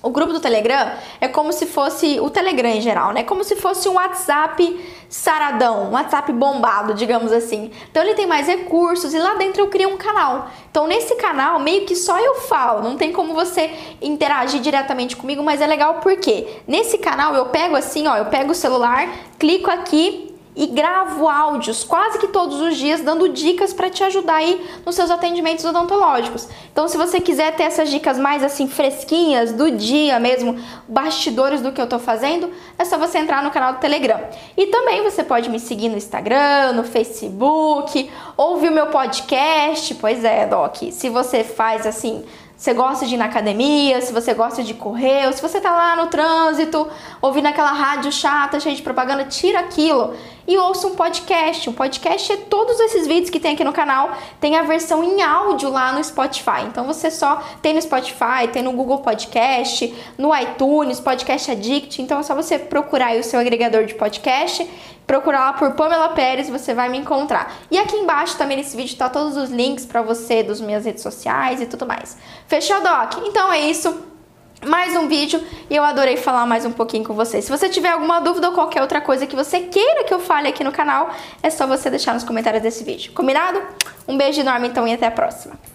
[0.03, 3.23] O grupo do Telegram é como se fosse o Telegram em geral, né?
[3.23, 7.71] Como se fosse um WhatsApp saradão, um WhatsApp bombado, digamos assim.
[7.89, 10.51] Então ele tem mais recursos e lá dentro eu criei um canal.
[10.69, 15.41] Então nesse canal meio que só eu falo, não tem como você interagir diretamente comigo,
[15.41, 19.71] mas é legal porque nesse canal eu pego assim, ó, eu pego o celular, clico
[19.71, 24.65] aqui e gravo áudios quase que todos os dias dando dicas para te ajudar aí
[24.85, 26.47] nos seus atendimentos odontológicos.
[26.71, 31.71] Então, se você quiser ter essas dicas mais assim fresquinhas do dia mesmo, bastidores do
[31.71, 32.49] que eu tô fazendo,
[32.79, 34.19] é só você entrar no canal do Telegram.
[34.55, 39.93] E também você pode me seguir no Instagram, no Facebook, ouvir o meu podcast.
[39.95, 40.77] Pois é, Doc.
[40.91, 42.23] Se você faz assim
[42.57, 45.71] você gosta de ir na academia, se você gosta de correr, ou se você tá
[45.71, 46.87] lá no trânsito,
[47.21, 50.15] ouvindo aquela rádio chata, cheia de propaganda, tira aquilo
[50.47, 51.69] e ouça um podcast.
[51.69, 55.21] Um podcast é todos esses vídeos que tem aqui no canal, tem a versão em
[55.21, 56.63] áudio lá no Spotify.
[56.67, 62.01] Então você só tem no Spotify, tem no Google Podcast, no iTunes, Podcast Addict.
[62.01, 64.67] Então é só você procurar aí o seu agregador de podcast
[65.05, 67.55] procurar lá por Pamela Pérez, você vai me encontrar.
[67.69, 71.03] E aqui embaixo também nesse vídeo tá todos os links para você dos minhas redes
[71.03, 72.17] sociais e tudo mais.
[72.47, 73.17] Fechou, Doc?
[73.23, 74.14] Então é isso
[74.63, 77.45] mais um vídeo e eu adorei falar mais um pouquinho com vocês.
[77.45, 80.47] Se você tiver alguma dúvida ou qualquer outra coisa que você queira que eu fale
[80.47, 81.09] aqui no canal,
[81.41, 83.11] é só você deixar nos comentários desse vídeo.
[83.13, 83.61] Combinado?
[84.07, 85.74] Um beijo enorme então e até a próxima.